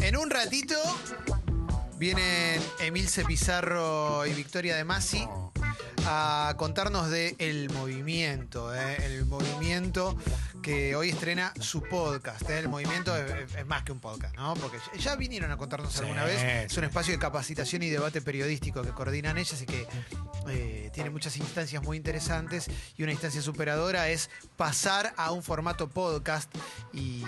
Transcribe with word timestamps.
En 0.00 0.16
un 0.16 0.30
ratito 0.30 0.74
vienen 1.98 2.62
Emilce 2.80 3.24
Pizarro 3.24 4.24
y 4.26 4.32
Victoria 4.32 4.76
de 4.76 4.84
Masi 4.84 5.28
a 6.06 6.54
contarnos 6.56 7.10
de 7.10 7.36
El 7.38 7.68
Movimiento, 7.70 8.74
¿eh? 8.74 8.96
el 9.04 9.26
movimiento 9.26 10.16
que 10.62 10.94
hoy 10.96 11.10
estrena 11.10 11.52
su 11.60 11.82
podcast. 11.82 12.48
¿eh? 12.50 12.58
El 12.58 12.68
movimiento 12.68 13.16
es, 13.16 13.54
es 13.54 13.66
más 13.66 13.82
que 13.82 13.92
un 13.92 14.00
podcast, 14.00 14.34
¿no? 14.36 14.54
Porque 14.54 14.78
ya 14.98 15.16
vinieron 15.16 15.50
a 15.50 15.56
contarnos 15.56 15.92
Sí, 15.92 16.00
alguna 16.00 16.24
vez. 16.24 16.42
Es 16.70 16.76
un 16.76 16.84
espacio 16.84 17.12
de 17.12 17.18
capacitación 17.18 17.82
y 17.82 17.90
debate 17.90 18.20
periodístico 18.20 18.82
que 18.82 18.90
coordinan 18.90 19.38
ellas 19.38 19.60
y 19.62 19.66
que 19.66 19.86
eh, 20.48 20.90
tiene 20.92 21.10
muchas 21.10 21.36
instancias 21.36 21.82
muy 21.82 21.96
interesantes. 21.96 22.68
Y 22.96 23.02
una 23.02 23.12
instancia 23.12 23.42
superadora 23.42 24.08
es 24.08 24.30
pasar 24.56 25.14
a 25.16 25.32
un 25.32 25.42
formato 25.42 25.88
podcast 25.88 26.54
y. 26.92 27.24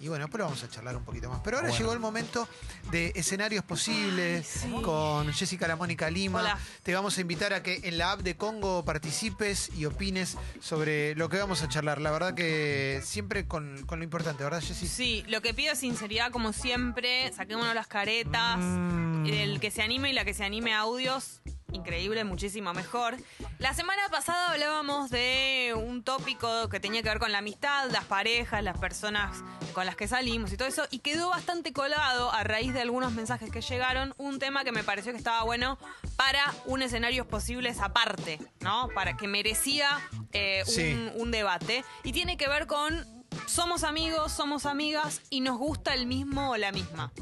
y 0.00 0.08
bueno, 0.08 0.24
después 0.24 0.38
lo 0.38 0.44
vamos 0.46 0.62
a 0.64 0.68
charlar 0.68 0.96
un 0.96 1.04
poquito 1.04 1.28
más. 1.28 1.40
Pero 1.44 1.58
ahora 1.58 1.68
Bueno. 1.68 1.78
llegó 1.78 1.92
el 1.92 2.00
momento 2.00 2.48
de 2.90 3.12
escenarios 3.14 3.62
posibles 3.64 4.64
con 4.82 5.32
Jessica 5.32 5.68
La 5.68 5.76
Mónica 5.76 6.08
Lima. 6.10 6.40
Hola. 6.40 6.58
Te 6.82 6.94
vamos 6.94 7.18
a 7.18 7.20
invitar 7.20 7.52
a 7.52 7.62
que 7.62 7.80
en 7.84 7.98
la 7.98 8.12
app 8.12 8.20
de 8.20 8.36
Congo 8.36 8.84
participes 8.84 9.70
y 9.76 9.84
opines 9.84 10.36
sobre 10.60 11.14
lo 11.16 11.28
que 11.28 11.36
vamos 11.38 11.62
a 11.62 11.68
charlar. 11.68 12.00
La 12.00 12.10
verdad 12.10 12.34
que 12.34 13.00
siempre 13.04 13.46
con, 13.46 13.84
con 13.86 13.98
lo 13.98 14.04
importante, 14.04 14.42
¿verdad, 14.42 14.60
Jessy? 14.62 14.86
Sí, 14.88 15.24
lo 15.28 15.42
que 15.42 15.52
pido 15.54 15.72
es 15.74 15.78
sinceridad 15.80 16.30
como 16.32 16.52
siempre, 16.52 17.32
saquémonos 17.32 17.74
las 17.74 17.86
caretas, 17.86 18.58
Mm. 18.58 19.26
el 19.26 19.60
que 19.60 19.70
se 19.70 19.82
anime 19.82 20.10
y 20.10 20.12
la 20.14 20.24
que 20.24 20.32
se 20.34 20.44
anime 20.44 20.72
a 20.72 20.80
audios, 20.80 21.40
increíble, 21.72 22.24
muchísimo 22.24 22.72
mejor. 22.74 23.16
La 23.58 23.74
semana 23.74 24.02
pasada 24.10 24.52
hablábamos 24.52 25.10
de 25.10 25.74
un 25.76 26.02
tópico 26.02 26.68
que 26.68 26.80
tenía 26.80 27.02
que 27.02 27.08
ver 27.08 27.18
con 27.18 27.32
la 27.32 27.38
amistad, 27.38 27.90
las 27.90 28.04
parejas, 28.04 28.62
las 28.62 28.78
personas 28.78 29.42
con 29.72 29.86
las 29.86 29.96
que 29.96 30.08
salimos 30.08 30.52
y 30.52 30.56
todo 30.56 30.68
eso, 30.68 30.84
y 30.90 30.98
quedó 31.00 31.30
bastante 31.30 31.72
colgado 31.72 32.32
a 32.32 32.42
raíz 32.44 32.72
de 32.74 32.80
algunos 32.80 33.12
mensajes 33.12 33.50
que 33.50 33.60
llegaron, 33.60 34.14
un 34.18 34.38
tema 34.38 34.64
que 34.64 34.72
me 34.72 34.82
pareció 34.82 35.12
que 35.12 35.18
estaba 35.18 35.42
bueno 35.44 35.78
para 36.16 36.52
un 36.66 36.82
escenarios 36.82 37.26
posibles 37.26 37.80
aparte, 37.80 38.38
¿no? 38.60 38.88
Para 38.94 39.16
que 39.16 39.28
merecía 39.28 40.00
eh, 40.32 40.62
Sí. 40.66 41.10
un 41.16 41.30
debate, 41.30 41.84
y 42.04 42.12
tiene 42.12 42.36
que 42.36 42.48
ver 42.48 42.66
con 42.66 43.06
somos 43.46 43.84
amigos, 43.84 44.32
somos 44.32 44.66
amigas 44.66 45.22
y 45.30 45.40
nos 45.40 45.58
gusta 45.58 45.94
el 45.94 46.06
mismo 46.06 46.50
o 46.50 46.56
la 46.56 46.72
misma. 46.72 47.12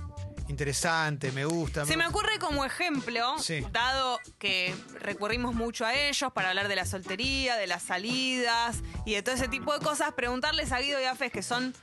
Interesante, 0.49 1.31
me 1.33 1.45
gusta. 1.45 1.85
Se 1.85 1.97
me 1.97 2.07
ocurre 2.07 2.39
como 2.39 2.65
ejemplo, 2.65 3.39
Sí. 3.39 3.65
dado 3.71 4.19
que 4.39 4.75
recurrimos 5.01 5.55
mucho 5.55 5.85
a 5.85 5.95
ellos 5.95 6.33
para 6.33 6.49
hablar 6.51 6.69
de 6.69 6.77
la 6.77 6.87
soltería, 6.87 7.57
de 7.57 7.67
las 7.67 7.83
salidas 7.83 8.79
y 9.05 9.15
de 9.15 9.23
todo 9.23 9.35
ese 9.35 9.49
tipo 9.49 9.73
de 9.77 9.85
cosas, 9.85 10.13
preguntarles 10.15 10.73
a 10.73 10.79
Guido 10.81 11.01
y 11.01 11.05
a 11.05 11.15
Fes, 11.15 11.31
que 11.33 11.43
son 11.43 11.75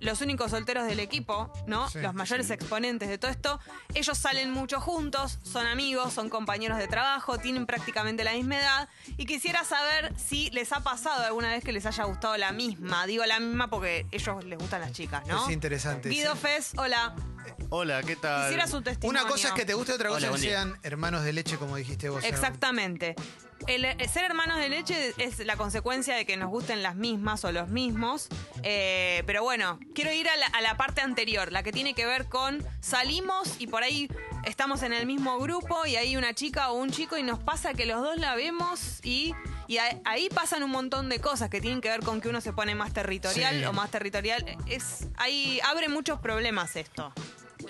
los 0.00 0.20
únicos 0.20 0.50
solteros 0.50 0.86
del 0.86 1.00
equipo, 1.00 1.52
¿no? 1.66 1.88
Sí, 1.88 2.00
los 2.00 2.14
mayores 2.14 2.50
exponentes 2.50 3.08
de 3.08 3.18
todo 3.18 3.30
esto. 3.30 3.60
Ellos 3.94 4.16
salen 4.18 4.50
mucho 4.50 4.80
juntos, 4.80 5.38
son 5.42 5.66
amigos, 5.66 6.12
son 6.12 6.28
compañeros 6.28 6.78
de 6.78 6.88
trabajo, 6.88 7.38
tienen 7.38 7.66
prácticamente 7.66 8.24
la 8.24 8.32
misma 8.32 8.58
edad. 8.58 8.88
Y 9.16 9.26
quisiera 9.26 9.64
saber 9.64 10.12
si 10.18 10.50
les 10.50 10.72
ha 10.72 10.80
pasado 10.80 11.24
alguna 11.24 11.50
vez 11.50 11.64
que 11.64 11.72
les 11.72 11.86
haya 11.86 12.04
gustado 12.04 12.36
la 12.36 12.52
misma. 12.52 13.06
Digo 13.06 13.24
la 13.24 13.40
misma 13.40 13.68
porque 13.68 14.06
ellos 14.10 14.44
les 14.44 14.58
gustan 14.58 14.80
las 14.80 14.92
chicas, 14.92 15.26
¿no? 15.26 15.46
Es 15.46 15.52
interesante, 15.52 16.08
Guido 16.08 16.34
sí. 16.34 16.40
Fes, 16.42 16.72
hola. 16.76 17.14
Hola, 17.70 18.02
¿qué 18.02 18.16
tal? 18.16 18.42
Quisiera 18.42 18.66
su 18.66 18.82
testimonio. 18.82 19.22
Una 19.22 19.30
cosa 19.30 19.48
es 19.48 19.54
que 19.54 19.64
te 19.64 19.74
guste, 19.74 19.92
otra 19.92 20.08
cosa 20.08 20.28
Hola, 20.28 20.36
que 20.36 20.42
sean 20.42 20.78
hermanos 20.82 21.24
de 21.24 21.32
leche, 21.32 21.56
como 21.56 21.76
dijiste 21.76 22.08
vos. 22.08 22.24
Exactamente. 22.24 23.14
El, 23.66 23.84
el 23.86 24.08
ser 24.08 24.24
hermanos 24.24 24.58
de 24.58 24.68
leche 24.68 25.14
es 25.18 25.38
la 25.40 25.56
consecuencia 25.56 26.14
de 26.14 26.26
que 26.26 26.36
nos 26.36 26.50
gusten 26.50 26.82
las 26.82 26.96
mismas 26.96 27.44
o 27.44 27.52
los 27.52 27.68
mismos. 27.68 28.28
Eh, 28.62 29.22
pero 29.26 29.42
bueno, 29.42 29.78
quiero 29.94 30.12
ir 30.12 30.28
a 30.28 30.36
la, 30.36 30.46
a 30.46 30.60
la 30.60 30.76
parte 30.76 31.00
anterior, 31.00 31.50
la 31.52 31.62
que 31.62 31.72
tiene 31.72 31.94
que 31.94 32.04
ver 32.06 32.26
con 32.26 32.62
salimos 32.80 33.56
y 33.58 33.66
por 33.66 33.82
ahí 33.82 34.08
estamos 34.44 34.82
en 34.82 34.92
el 34.92 35.06
mismo 35.06 35.38
grupo 35.38 35.86
y 35.86 35.96
hay 35.96 36.16
una 36.16 36.34
chica 36.34 36.70
o 36.70 36.74
un 36.74 36.90
chico 36.90 37.16
y 37.16 37.22
nos 37.22 37.38
pasa 37.38 37.72
que 37.74 37.86
los 37.86 38.02
dos 38.02 38.18
la 38.18 38.34
vemos 38.34 39.00
y, 39.02 39.32
y 39.66 39.78
a- 39.78 39.98
ahí 40.04 40.28
pasan 40.28 40.62
un 40.62 40.70
montón 40.70 41.08
de 41.08 41.18
cosas 41.20 41.48
que 41.48 41.60
tienen 41.62 41.80
que 41.80 41.88
ver 41.88 42.00
con 42.00 42.20
que 42.20 42.28
uno 42.28 42.40
se 42.42 42.52
pone 42.52 42.74
más 42.74 42.92
territorial 42.92 43.58
Sí. 43.60 43.64
o 43.64 43.72
más 43.72 43.90
territorial. 43.90 44.44
Es, 44.66 45.08
ahí 45.16 45.58
abre 45.64 45.88
muchos 45.88 46.20
problemas 46.20 46.76
esto. 46.76 47.12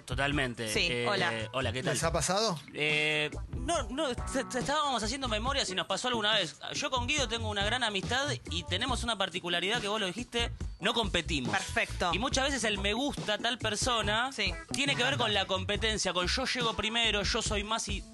Totalmente. 0.04 0.72
Sí, 0.72 1.04
hola. 1.06 1.32
Hola, 1.52 1.72
¿qué 1.72 1.82
tal? 1.82 1.94
¿Les 1.94 2.04
ha 2.04 2.12
pasado? 2.12 2.60
Eh, 2.74 3.30
no, 3.56 3.84
no, 3.84 4.08
estábamos 4.08 5.02
haciendo 5.02 5.28
memoria 5.28 5.64
si 5.64 5.74
nos 5.74 5.86
pasó 5.86 6.08
alguna 6.08 6.34
vez. 6.34 6.56
Yo 6.74 6.90
con 6.90 7.06
Guido 7.06 7.28
tengo 7.28 7.48
una 7.48 7.64
gran 7.64 7.82
amistad 7.82 8.26
y 8.50 8.64
tenemos 8.64 9.02
una 9.02 9.16
particularidad 9.16 9.80
que 9.80 9.88
vos 9.88 10.00
lo 10.00 10.06
dijiste, 10.06 10.52
no 10.80 10.92
competimos. 10.92 11.50
Perfecto. 11.52 12.10
Y 12.12 12.18
muchas 12.18 12.44
veces 12.44 12.64
el 12.64 12.78
me 12.78 12.92
gusta 12.92 13.38
tal 13.38 13.58
persona 13.58 14.30
Sí. 14.32 14.52
tiene 14.72 14.94
que 14.94 15.04
ver 15.04 15.16
con 15.16 15.32
la 15.32 15.46
competencia, 15.46 16.12
con 16.12 16.26
yo 16.26 16.44
llego 16.44 16.74
primero, 16.74 17.22
yo 17.22 17.42
soy 17.42 17.64
más 17.64 17.88
y... 17.88 18.04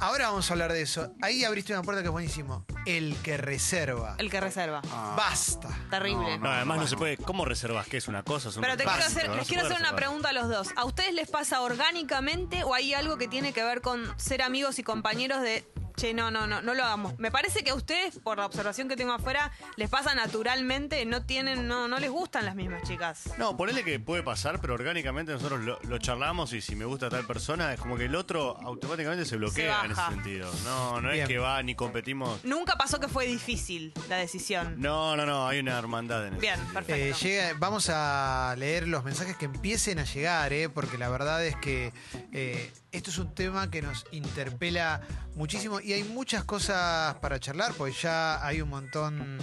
Ahora 0.00 0.28
vamos 0.28 0.50
a 0.50 0.54
hablar 0.54 0.72
de 0.72 0.82
eso. 0.82 1.12
Ahí 1.22 1.44
abriste 1.44 1.72
una 1.72 1.82
puerta 1.82 2.02
que 2.02 2.08
es 2.08 2.12
buenísimo. 2.12 2.64
El 2.86 3.16
que 3.22 3.36
reserva. 3.36 4.16
El 4.18 4.30
que 4.30 4.40
reserva. 4.40 4.80
Basta. 5.16 5.68
Terrible. 5.90 6.38
No, 6.38 6.50
además 6.50 6.78
no 6.78 6.86
se 6.86 6.96
puede. 6.96 7.16
¿Cómo 7.16 7.44
reservas? 7.44 7.86
¿Qué 7.86 7.96
es 7.98 8.08
una 8.08 8.22
cosa? 8.22 8.48
Es 8.48 8.56
un 8.56 8.62
Pero 8.62 8.76
te 8.76 8.84
quiero 8.84 8.98
hacer, 9.04 9.28
no 9.28 9.36
les 9.36 9.46
se 9.46 9.48
quiero 9.54 9.62
puede 9.62 9.74
hacer 9.74 9.82
una 9.82 9.90
reservar. 9.92 9.96
pregunta 9.96 10.28
a 10.30 10.32
los 10.32 10.48
dos. 10.48 10.68
¿A 10.76 10.84
ustedes 10.84 11.14
les 11.14 11.30
pasa 11.30 11.60
orgánicamente 11.62 12.64
o 12.64 12.74
hay 12.74 12.94
algo 12.94 13.16
que 13.18 13.28
tiene 13.28 13.52
que 13.52 13.62
ver 13.62 13.80
con 13.80 14.02
ser 14.18 14.42
amigos 14.42 14.78
y 14.78 14.82
compañeros 14.82 15.40
de, 15.42 15.64
che, 16.02 16.12
no, 16.14 16.30
no, 16.32 16.46
no, 16.48 16.60
no 16.62 16.74
lo 16.74 16.82
hagamos? 16.84 17.16
Me 17.18 17.30
parece 17.30 17.62
que 17.62 17.70
a 17.70 17.74
ustedes, 17.74 18.18
por 18.18 18.38
la 18.38 18.46
observación 18.46 18.88
que 18.88 18.96
tengo 18.96 19.12
afuera, 19.12 19.52
les 19.76 19.88
pasa 19.88 20.14
naturalmente, 20.14 21.04
no 21.06 21.24
tienen, 21.24 21.68
no, 21.68 21.86
no 21.86 21.98
les 22.00 22.10
gustan 22.10 22.44
las 22.44 22.54
mismas 22.56 22.82
chicas. 22.82 23.24
No, 23.38 23.56
ponele 23.56 23.84
que 23.84 24.00
puede 24.00 24.22
pasar, 24.24 24.60
pero 24.60 24.74
orgánicamente 24.74 25.32
nosotros 25.32 25.60
lo, 25.60 25.78
lo 25.82 25.98
charlamos 25.98 26.52
y 26.54 26.60
si 26.60 26.74
me 26.74 26.84
gusta 26.84 27.08
tal 27.08 27.24
persona, 27.26 27.72
es 27.72 27.78
como 27.80 27.96
que 27.96 28.06
el 28.06 28.14
otro 28.16 28.56
automáticamente 28.62 29.24
se 29.24 29.36
bloquea 29.36 29.80
Se 29.80 29.86
en 29.86 29.92
ese 29.92 30.00
baja. 30.00 30.10
sentido. 30.12 30.50
No, 30.64 31.00
no 31.00 31.10
Bien. 31.10 31.22
es 31.22 31.28
que 31.28 31.38
va 31.38 31.62
ni 31.62 31.74
competimos. 31.76 32.44
Nunca 32.44 32.76
pasó 32.76 32.98
que 32.98 33.06
fue 33.08 33.26
difícil 33.26 33.92
la 34.08 34.16
decisión. 34.16 34.74
No, 34.80 35.16
no, 35.16 35.24
no, 35.24 35.46
hay 35.46 35.60
una 35.60 35.78
hermandad 35.78 36.26
en 36.26 36.32
eso. 36.34 36.40
Bien, 36.40 36.58
Eh, 36.60 36.66
perfecto. 36.72 37.18
llega- 37.20 37.54
vamos 37.58 37.88
a 37.92 38.54
leer 38.58 38.88
los 38.88 39.04
mensajes 39.04 39.36
que 39.36 39.44
empiecen 39.44 40.00
a 40.00 40.04
llegar, 40.04 40.52
¿eh? 40.52 40.68
porque 40.68 40.98
la 40.98 41.08
verdad 41.08 41.46
es 41.46 41.54
que 41.56 41.92
eh, 42.32 42.72
esto 42.92 43.10
es 43.10 43.18
un 43.18 43.34
tema 43.34 43.70
que 43.70 43.82
nos 43.82 44.04
interpela 44.12 45.00
muchísimo 45.34 45.80
y 45.80 45.92
hay 45.94 46.04
muchas 46.04 46.44
cosas 46.44 47.14
para 47.16 47.40
charlar, 47.40 47.72
pues 47.74 48.00
ya 48.02 48.44
hay 48.46 48.60
un 48.60 48.68
montón. 48.68 49.38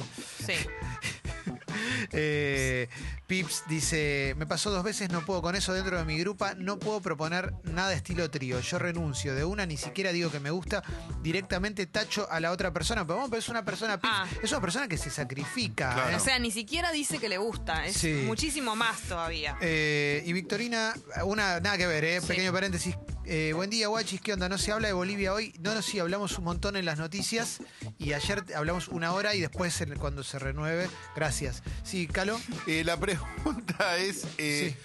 Sí. 0.46 0.54
Eh, 2.12 2.88
Pips 3.28 3.64
dice, 3.68 4.34
me 4.38 4.46
pasó 4.48 4.70
dos 4.72 4.84
veces, 4.84 5.10
no 5.10 5.26
puedo 5.26 5.42
con 5.42 5.56
eso 5.56 5.74
dentro 5.74 5.98
de 5.98 6.06
mi 6.06 6.18
grupa, 6.20 6.54
no 6.56 6.80
puedo 6.80 7.02
proponer 7.02 7.54
nada 7.64 7.94
estilo 7.94 8.30
trío, 8.30 8.60
yo 8.60 8.80
renuncio 8.80 9.36
de 9.36 9.44
una, 9.44 9.66
ni 9.66 9.78
siquiera 9.78 10.12
digo 10.12 10.31
que 10.31 10.40
me 10.40 10.50
gusta, 10.50 10.84
directamente 11.22 11.86
tacho 11.88 12.30
a 12.31 12.40
la 12.40 12.52
otra 12.52 12.72
persona, 12.74 13.06
pero 13.06 13.16
vamos, 13.16 13.30
pero 13.30 13.40
es 13.40 13.50
una 13.50 13.64
persona, 13.64 14.00
Pips, 14.00 14.14
Ah. 14.14 14.28
es 14.42 14.52
una 14.52 14.62
persona 14.62 14.88
que 14.88 14.98
se 14.98 15.10
sacrifica. 15.10 15.94
Claro. 15.94 16.10
¿eh? 16.12 16.16
O 16.16 16.20
sea, 16.20 16.40
ni 16.40 16.52
siquiera 16.52 16.92
dice 16.92 17.18
que 17.20 17.30
le 17.30 17.38
gusta. 17.38 17.86
Es 17.86 17.98
Sí. 17.98 18.24
muchísimo 18.26 18.76
más 18.76 19.00
todavía. 19.02 19.58
Eh, 19.62 20.24
y 20.26 20.34
Victorina, 20.34 20.94
una, 21.24 21.60
nada 21.60 21.78
que 21.78 21.88
ver, 21.88 22.04
¿eh? 22.04 22.22
Sí. 22.22 22.28
pequeño 22.28 22.52
paréntesis. 22.52 22.96
Eh, 23.32 23.54
buen 23.54 23.70
día, 23.70 23.88
guachis, 23.90 24.22
¿qué 24.22 24.34
onda? 24.34 24.50
No 24.50 24.58
se 24.58 24.72
habla 24.72 24.88
de 24.88 24.94
Bolivia 24.96 25.34
hoy. 25.34 25.54
No, 25.60 25.76
no, 25.76 25.84
sí, 25.84 26.00
hablamos 26.00 26.36
un 26.40 26.46
montón 26.46 26.76
en 26.76 26.86
las 26.86 26.98
noticias 26.98 27.60
y 28.00 28.14
ayer 28.14 28.44
hablamos 28.56 28.88
una 28.88 29.14
hora 29.14 29.36
y 29.36 29.40
después 29.42 29.80
en- 29.82 30.00
cuando 30.00 30.24
se 30.24 30.40
renueve. 30.40 30.90
Gracias. 31.16 31.62
Sí, 31.84 32.08
Calo. 32.08 32.40
Eh, 32.66 32.84
la 32.84 32.98
pregunta 33.00 33.98
es, 33.98 34.26
eh, 34.40 34.76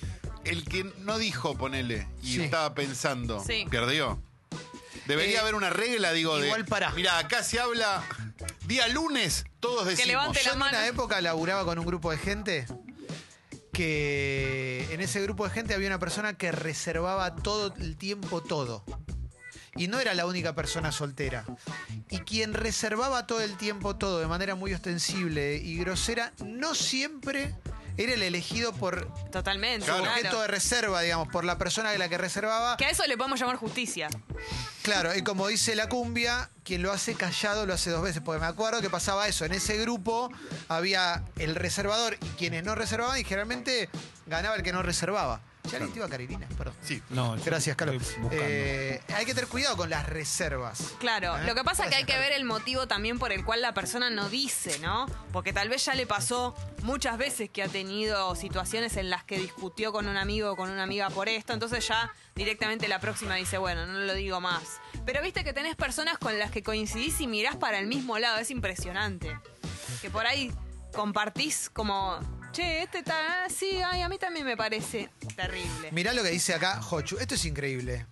el 0.44 0.64
que 0.68 0.84
no 0.98 1.16
dijo, 1.16 1.56
ponele, 1.56 2.06
y 2.22 2.34
Sí. 2.34 2.42
estaba 2.42 2.74
pensando, 2.74 3.42
Sí. 3.42 3.64
¿perdió? 3.70 4.22
Debería 5.06 5.38
Eh, 5.38 5.40
haber 5.40 5.54
una 5.54 5.70
regla, 5.70 6.12
digo, 6.12 6.38
de... 6.38 6.46
igual 6.48 6.66
pará. 6.66 6.90
Mira, 6.90 7.16
acá 7.18 7.42
se 7.42 7.60
habla 7.60 8.02
día 8.66 8.88
lunes, 8.88 9.46
todos 9.58 9.86
decimos. 9.86 10.06
levante 10.08 10.40
Yo 10.40 10.48
la 10.48 10.52
en 10.52 10.58
mano. 10.58 10.76
una 10.78 10.86
época 10.86 11.20
laburaba 11.22 11.64
con 11.64 11.78
un 11.78 11.86
grupo 11.86 12.10
de 12.10 12.18
gente 12.18 12.66
que 13.74 14.86
en 14.92 15.00
ese 15.00 15.20
grupo 15.20 15.44
de 15.44 15.50
gente 15.50 15.74
había 15.74 15.88
una 15.88 15.98
persona 15.98 16.38
que 16.38 16.52
reservaba 16.52 17.34
todo 17.34 17.74
el 17.76 17.96
tiempo 17.96 18.40
todo. 18.40 18.84
Y 19.76 19.88
no 19.88 19.98
era 19.98 20.14
la 20.14 20.24
única 20.24 20.54
persona 20.54 20.92
soltera. 20.92 21.44
Y 22.08 22.18
quien 22.20 22.54
reservaba 22.54 23.26
todo 23.26 23.40
el 23.40 23.56
tiempo 23.56 23.96
todo 23.96 24.20
de 24.20 24.28
manera 24.28 24.54
muy 24.54 24.72
ostensible 24.72 25.56
y 25.56 25.76
grosera, 25.76 26.32
no 26.44 26.76
siempre 26.76 27.56
era 27.96 28.14
el 28.14 28.22
elegido 28.22 28.72
por 28.72 29.08
Totalmente. 29.30 29.86
Claro. 29.86 30.02
objeto 30.04 30.40
de 30.40 30.48
reserva, 30.48 31.00
digamos, 31.00 31.28
por 31.28 31.44
la 31.44 31.58
persona 31.58 31.90
de 31.90 31.98
la 31.98 32.08
que 32.08 32.18
reservaba. 32.18 32.76
Que 32.76 32.86
a 32.86 32.90
eso 32.90 33.04
le 33.06 33.16
podemos 33.16 33.38
llamar 33.38 33.56
justicia. 33.56 34.08
Claro, 34.82 35.14
y 35.14 35.22
como 35.22 35.48
dice 35.48 35.74
la 35.74 35.88
cumbia, 35.88 36.50
quien 36.64 36.82
lo 36.82 36.92
hace 36.92 37.14
callado 37.14 37.66
lo 37.66 37.74
hace 37.74 37.90
dos 37.90 38.02
veces, 38.02 38.22
porque 38.24 38.40
me 38.40 38.46
acuerdo 38.46 38.80
que 38.80 38.90
pasaba 38.90 39.28
eso. 39.28 39.44
En 39.44 39.52
ese 39.52 39.78
grupo 39.78 40.30
había 40.68 41.22
el 41.38 41.54
reservador 41.54 42.18
y 42.20 42.28
quienes 42.36 42.64
no 42.64 42.74
reservaban, 42.74 43.18
y 43.18 43.24
generalmente 43.24 43.88
ganaba 44.26 44.56
el 44.56 44.62
que 44.62 44.72
no 44.72 44.82
reservaba. 44.82 45.40
Ya 45.70 45.78
le 45.78 45.86
iba 45.94 46.04
a 46.04 46.08
Carilina, 46.08 46.46
perdón. 46.58 46.74
Sí. 46.82 47.02
No, 47.10 47.36
Gracias, 47.44 47.74
Carlos. 47.76 48.02
Eh, 48.30 49.00
hay 49.14 49.24
que 49.24 49.34
tener 49.34 49.48
cuidado 49.48 49.76
con 49.76 49.88
las 49.88 50.06
reservas. 50.06 50.94
Claro, 50.98 51.38
¿Eh? 51.38 51.44
lo 51.46 51.54
que 51.54 51.64
pasa 51.64 51.84
es 51.84 51.90
que 51.90 51.96
hay 51.96 52.04
que 52.04 52.18
ver 52.18 52.32
el 52.32 52.44
motivo 52.44 52.86
también 52.86 53.18
por 53.18 53.32
el 53.32 53.44
cual 53.44 53.62
la 53.62 53.72
persona 53.72 54.10
no 54.10 54.28
dice, 54.28 54.78
¿no? 54.80 55.06
Porque 55.32 55.52
tal 55.52 55.68
vez 55.70 55.84
ya 55.84 55.94
le 55.94 56.06
pasó 56.06 56.54
muchas 56.82 57.16
veces 57.16 57.48
que 57.48 57.62
ha 57.62 57.68
tenido 57.68 58.34
situaciones 58.36 58.96
en 58.98 59.08
las 59.08 59.24
que 59.24 59.38
discutió 59.38 59.90
con 59.90 60.06
un 60.06 60.16
amigo 60.18 60.52
o 60.52 60.56
con 60.56 60.70
una 60.70 60.82
amiga 60.82 61.08
por 61.10 61.28
esto, 61.28 61.54
entonces 61.54 61.86
ya 61.88 62.12
directamente 62.34 62.86
la 62.86 63.00
próxima 63.00 63.36
dice, 63.36 63.56
bueno, 63.56 63.86
no 63.86 63.98
lo 64.00 64.14
digo 64.14 64.40
más. 64.40 64.80
Pero 65.06 65.22
viste 65.22 65.44
que 65.44 65.52
tenés 65.54 65.76
personas 65.76 66.18
con 66.18 66.38
las 66.38 66.50
que 66.50 66.62
coincidís 66.62 67.20
y 67.20 67.26
mirás 67.26 67.56
para 67.56 67.78
el 67.78 67.86
mismo 67.86 68.18
lado, 68.18 68.38
es 68.38 68.50
impresionante. 68.50 69.38
Que 70.02 70.10
por 70.10 70.26
ahí 70.26 70.52
compartís 70.94 71.70
como, 71.70 72.18
che, 72.54 72.82
este 72.82 72.98
está, 72.98 73.48
sí, 73.50 73.80
ay, 73.84 74.02
a 74.02 74.08
mí 74.08 74.16
también 74.16 74.46
me 74.46 74.56
parece 74.56 75.10
terrible. 75.34 75.90
Mirá 75.90 76.12
lo 76.12 76.22
que 76.22 76.30
dice 76.30 76.54
acá 76.54 76.80
Jochu. 76.80 77.18
Esto 77.18 77.34
es 77.34 77.44
increíble. 77.44 78.06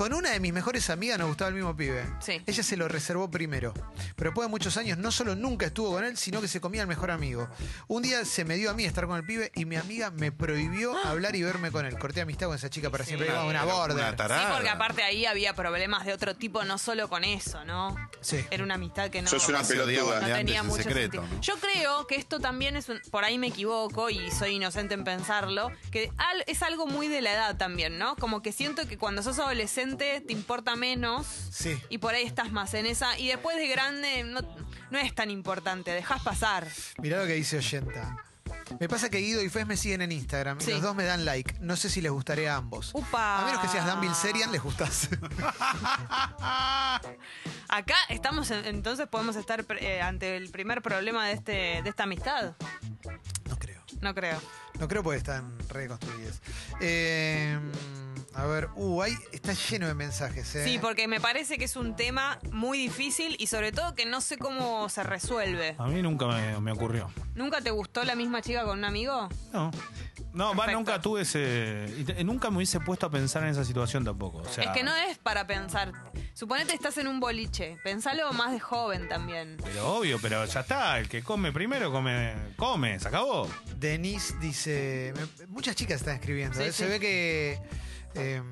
Con 0.00 0.14
una 0.14 0.30
de 0.30 0.40
mis 0.40 0.54
mejores 0.54 0.88
amigas 0.88 1.18
nos 1.18 1.28
gustaba 1.28 1.50
el 1.50 1.54
mismo 1.56 1.76
pibe. 1.76 2.02
Sí. 2.20 2.40
Ella 2.46 2.62
se 2.62 2.74
lo 2.78 2.88
reservó 2.88 3.30
primero. 3.30 3.74
Pero 4.16 4.30
después 4.30 4.46
de 4.46 4.50
muchos 4.50 4.78
años 4.78 4.96
no 4.96 5.12
solo 5.12 5.34
nunca 5.34 5.66
estuvo 5.66 5.90
con 5.92 6.04
él, 6.04 6.16
sino 6.16 6.40
que 6.40 6.48
se 6.48 6.58
comía 6.58 6.80
el 6.80 6.88
mejor 6.88 7.10
amigo. 7.10 7.50
Un 7.86 8.02
día 8.02 8.24
se 8.24 8.46
me 8.46 8.54
dio 8.56 8.70
a 8.70 8.72
mí 8.72 8.86
estar 8.86 9.06
con 9.06 9.18
el 9.18 9.24
pibe 9.26 9.52
y 9.54 9.66
mi 9.66 9.76
amiga 9.76 10.10
me 10.10 10.32
prohibió 10.32 10.96
hablar 11.04 11.36
y 11.36 11.42
verme 11.42 11.70
con 11.70 11.84
él. 11.84 11.98
Corté 11.98 12.22
amistad 12.22 12.46
con 12.46 12.56
esa 12.56 12.70
chica 12.70 12.88
para 12.88 13.04
siempre. 13.04 13.28
Era 13.28 13.44
una 13.44 13.62
Pero 13.64 13.76
border. 13.76 13.96
Una 13.98 14.16
tarada. 14.16 14.40
Sí, 14.46 14.52
porque 14.54 14.70
aparte 14.70 15.02
ahí 15.02 15.26
había 15.26 15.52
problemas 15.52 16.06
de 16.06 16.14
otro 16.14 16.34
tipo, 16.34 16.64
no 16.64 16.78
solo 16.78 17.10
con 17.10 17.22
eso, 17.22 17.62
¿no? 17.66 17.94
Sí. 18.22 18.42
Era 18.50 18.64
una 18.64 18.76
amistad 18.76 19.10
que 19.10 19.20
no, 19.20 19.28
Sos 19.28 19.50
una 19.50 19.62
pelotuda. 19.62 20.20
no 20.26 20.34
tenía 20.34 20.62
mucho 20.62 20.82
secreto, 20.82 21.20
sentido. 21.20 21.36
¿no? 21.36 21.42
Yo 21.42 21.56
creo 21.58 22.06
que 22.06 22.14
esto 22.16 22.40
también 22.40 22.74
es 22.78 22.88
un, 22.88 23.02
por 23.10 23.24
ahí 23.24 23.36
me 23.36 23.48
equivoco 23.48 24.08
y 24.08 24.30
soy 24.30 24.52
inocente 24.54 24.94
en 24.94 25.04
pensarlo, 25.04 25.70
que 25.90 26.10
al- 26.16 26.44
es 26.46 26.62
algo 26.62 26.86
muy 26.86 27.08
de 27.08 27.20
la 27.20 27.34
edad 27.34 27.56
también, 27.58 27.98
¿no? 27.98 28.16
Como 28.16 28.40
que 28.40 28.52
siento 28.52 28.88
que 28.88 28.96
cuando 28.96 29.22
sos 29.22 29.38
adolescente 29.38 29.89
te 29.96 30.32
importa 30.32 30.76
menos 30.76 31.26
Sí. 31.50 31.78
y 31.88 31.98
por 31.98 32.14
ahí 32.14 32.24
estás 32.24 32.52
más 32.52 32.74
en 32.74 32.86
esa 32.86 33.18
y 33.18 33.28
después 33.28 33.56
de 33.56 33.68
grande 33.68 34.24
no, 34.24 34.40
no 34.90 34.98
es 34.98 35.14
tan 35.14 35.30
importante, 35.30 35.90
dejas 35.92 36.22
pasar. 36.22 36.66
Mirá 36.98 37.18
lo 37.20 37.26
que 37.26 37.34
dice 37.34 37.58
Oyenta. 37.58 38.16
Me 38.78 38.88
pasa 38.88 39.10
que 39.10 39.18
Guido 39.18 39.42
y 39.42 39.48
Fez 39.48 39.66
me 39.66 39.76
siguen 39.76 40.00
en 40.02 40.12
Instagram 40.12 40.58
y 40.60 40.64
Sí. 40.64 40.70
los 40.72 40.82
dos 40.82 40.94
me 40.94 41.04
dan 41.04 41.24
like. 41.24 41.54
No 41.60 41.76
sé 41.76 41.90
si 41.90 42.00
les 42.00 42.12
gustaré 42.12 42.48
a 42.48 42.56
ambos. 42.56 42.90
Upa. 42.94 43.40
A 43.42 43.44
menos 43.46 43.60
que 43.60 43.68
seas 43.68 43.84
Dan 43.86 44.00
Bilzerian, 44.00 44.52
les 44.52 44.62
gustas. 44.62 45.08
Acá 47.68 47.96
estamos, 48.08 48.50
en- 48.50 48.64
entonces 48.66 49.06
podemos 49.08 49.36
estar 49.36 49.64
eh, 49.80 50.00
ante 50.00 50.36
el 50.36 50.50
primer 50.50 50.82
problema 50.82 51.26
de, 51.26 51.32
este, 51.34 51.80
de 51.82 51.88
esta 51.88 52.04
amistad. 52.04 52.54
no 53.48 53.56
creo. 53.58 53.80
No 54.00 54.14
creo. 54.14 54.40
No 54.78 54.88
creo 54.88 55.02
porque 55.02 55.18
están 55.18 55.56
reconstruidas. 55.68 56.40
Eh, 56.80 57.58
a 58.34 58.46
ver, 58.46 58.68
uh, 58.74 59.02
ahí 59.02 59.14
está 59.32 59.52
lleno 59.52 59.86
de 59.86 59.94
mensajes. 59.94 60.54
¿eh? 60.54 60.64
Sí, 60.64 60.78
porque 60.78 61.08
me 61.08 61.20
parece 61.20 61.58
que 61.58 61.64
es 61.64 61.76
un 61.76 61.96
tema 61.96 62.38
muy 62.52 62.78
difícil 62.78 63.36
y 63.38 63.46
sobre 63.46 63.72
todo 63.72 63.94
que 63.94 64.06
no 64.06 64.20
sé 64.20 64.38
cómo 64.38 64.88
se 64.88 65.02
resuelve. 65.02 65.74
A 65.78 65.86
mí 65.86 66.00
nunca 66.02 66.26
me, 66.26 66.60
me 66.60 66.72
ocurrió. 66.72 67.10
¿Nunca 67.34 67.60
te 67.60 67.70
gustó 67.70 68.04
la 68.04 68.14
misma 68.14 68.42
chica 68.42 68.64
con 68.64 68.78
un 68.78 68.84
amigo? 68.84 69.28
No. 69.52 69.70
No, 70.32 70.54
va, 70.54 70.68
nunca 70.68 71.00
tuve 71.00 71.22
ese. 71.22 71.86
Nunca 72.24 72.50
me 72.50 72.58
hubiese 72.58 72.78
puesto 72.80 73.06
a 73.06 73.10
pensar 73.10 73.42
en 73.42 73.48
esa 73.48 73.64
situación 73.64 74.04
tampoco. 74.04 74.38
O 74.38 74.48
sea, 74.48 74.64
Es 74.64 74.70
que 74.70 74.84
no 74.84 74.94
es 74.94 75.18
para 75.18 75.46
pensar. 75.46 75.92
Suponete 76.34 76.72
estás 76.72 76.98
en 76.98 77.08
un 77.08 77.18
boliche. 77.18 77.78
Pensalo 77.82 78.32
más 78.32 78.52
de 78.52 78.60
joven 78.60 79.08
también. 79.08 79.56
Pero 79.62 79.96
obvio, 79.96 80.18
pero 80.20 80.44
ya 80.44 80.60
está. 80.60 80.98
El 80.98 81.08
que 81.08 81.22
come 81.22 81.52
primero 81.52 81.90
come, 81.90 82.34
come, 82.56 82.98
se 83.00 83.08
acabó. 83.08 83.48
Denise 83.76 84.34
dice. 84.40 85.12
muchas 85.48 85.74
chicas 85.74 86.00
están 86.00 86.14
escribiendo. 86.14 86.56
Sí, 86.56 86.64
¿eh? 86.64 86.72
Se 86.72 86.86
ve 86.86 87.00
que. 87.00 87.58
Eh, 88.14 88.42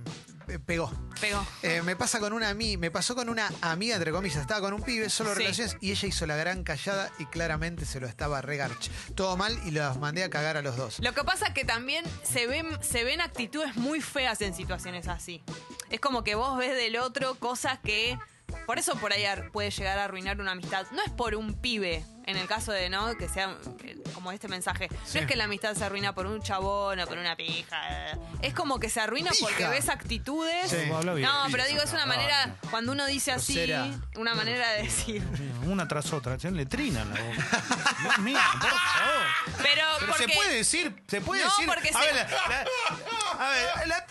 pegó. 0.65 0.91
Pegó. 1.21 1.45
Eh, 1.63 1.83
me 1.83 1.95
pasa 1.97 2.21
con 2.21 2.33
una 2.33 2.51
ami- 2.55 2.79
me 2.79 2.91
pasó 2.91 3.15
con 3.15 3.29
una 3.29 3.51
amiga 3.61 3.97
entre 3.97 4.13
comillas, 4.13 4.39
estaba 4.41 4.61
con 4.61 4.73
un 4.73 4.83
pibe, 4.83 5.11
solo 5.11 5.35
Sí. 5.35 5.41
relaciones 5.41 5.77
y 5.81 5.91
ella 5.91 6.09
hizo 6.09 6.27
la 6.27 6.37
gran 6.37 6.63
callada 6.65 7.11
y 7.19 7.27
claramente 7.27 7.85
se 7.85 8.01
lo 8.01 8.07
estaba 8.07 8.41
regarch. 8.41 8.89
Todo 9.15 9.37
mal 9.37 9.59
y 9.67 9.73
los 9.73 9.99
mandé 9.99 10.25
a 10.25 10.31
cagar 10.31 10.57
a 10.57 10.63
los 10.63 10.77
dos. 10.77 11.01
Lo 11.01 11.13
que 11.13 11.23
pasa 11.25 11.49
es 11.49 11.55
que 11.55 11.65
también 11.65 12.05
se 12.23 12.47
ven, 12.47 12.67
se 12.83 13.05
ven 13.05 13.21
actitudes 13.21 13.77
muy 13.77 14.01
feas 14.01 14.41
en 14.41 14.55
situaciones 14.55 15.07
así. 15.09 15.43
Es 15.91 16.01
como 16.01 16.25
que 16.25 16.35
vos 16.35 16.57
ves 16.57 16.75
del 16.77 16.97
otro 16.97 17.35
cosas 17.35 17.79
que. 17.83 18.19
Por 18.67 18.79
eso 18.79 18.97
por 18.97 19.13
ahí 19.13 19.25
puede 19.53 19.71
llegar 19.71 19.99
a 19.99 20.05
arruinar 20.05 20.41
una 20.41 20.53
amistad. 20.53 20.87
No 20.93 21.03
es 21.05 21.11
por 21.13 21.35
un 21.35 21.55
pibe, 21.61 22.03
en 22.29 22.37
el 22.37 22.47
caso 22.47 22.73
de, 22.73 22.89
¿no? 22.91 23.17
Que 23.17 23.29
sea 23.29 23.57
eh, 23.85 23.97
como 24.15 24.31
este 24.33 24.49
mensaje. 24.49 24.89
No 25.15 25.21
es 25.21 25.27
que 25.27 25.35
la 25.37 25.45
amistad 25.45 25.75
se 25.75 25.85
arruina 25.85 26.15
por 26.15 26.27
un 26.27 26.43
chabón 26.43 27.01
o 27.01 27.07
por 27.07 27.19
una 27.19 27.35
pija. 27.37 28.11
eh. 28.13 28.19
Es 28.43 28.55
como 28.55 28.79
que 28.79 28.89
se 28.91 29.01
arruina 29.01 29.31
Pija. 29.31 29.47
porque 29.47 29.67
ves 29.69 29.89
actitudes. 29.89 30.71
Sí. 30.71 30.91
Habla 30.95 31.15
bien. 31.15 31.29
No, 31.29 31.45
pero 31.51 31.65
digo, 31.67 31.83
es 31.83 31.93
una 31.93 32.07
manera, 32.07 32.55
cuando 32.71 32.93
uno 32.93 33.07
dice 33.07 33.33
así, 33.33 33.73
una 34.17 34.35
manera 34.35 34.69
de 34.73 34.83
decir. 34.85 35.23
Una 35.65 35.89
tras 35.89 36.13
otra, 36.13 36.37
che, 36.37 36.51
le 36.51 36.67
trinan 36.67 37.13
la 37.13 37.21
boca. 37.21 37.63
Dios 38.03 38.19
mío, 38.19 38.39
por 38.61 38.71
favor. 38.71 39.27
Pero, 39.63 39.83
Pero 40.01 40.13
porque. 40.13 40.27
se 40.27 40.35
puede 40.35 40.55
decir, 40.55 41.03
se 41.09 41.21
puede 41.21 41.43
No, 41.45 41.51
decir. 41.51 41.67
porque 41.67 41.89
a 41.89 41.93
se- 41.93 41.99
ver, 41.99 42.15
la- 42.15 42.25
la- 42.49 43.47
a 43.47 43.51
ver, 43.51 43.89
la- 43.89 44.07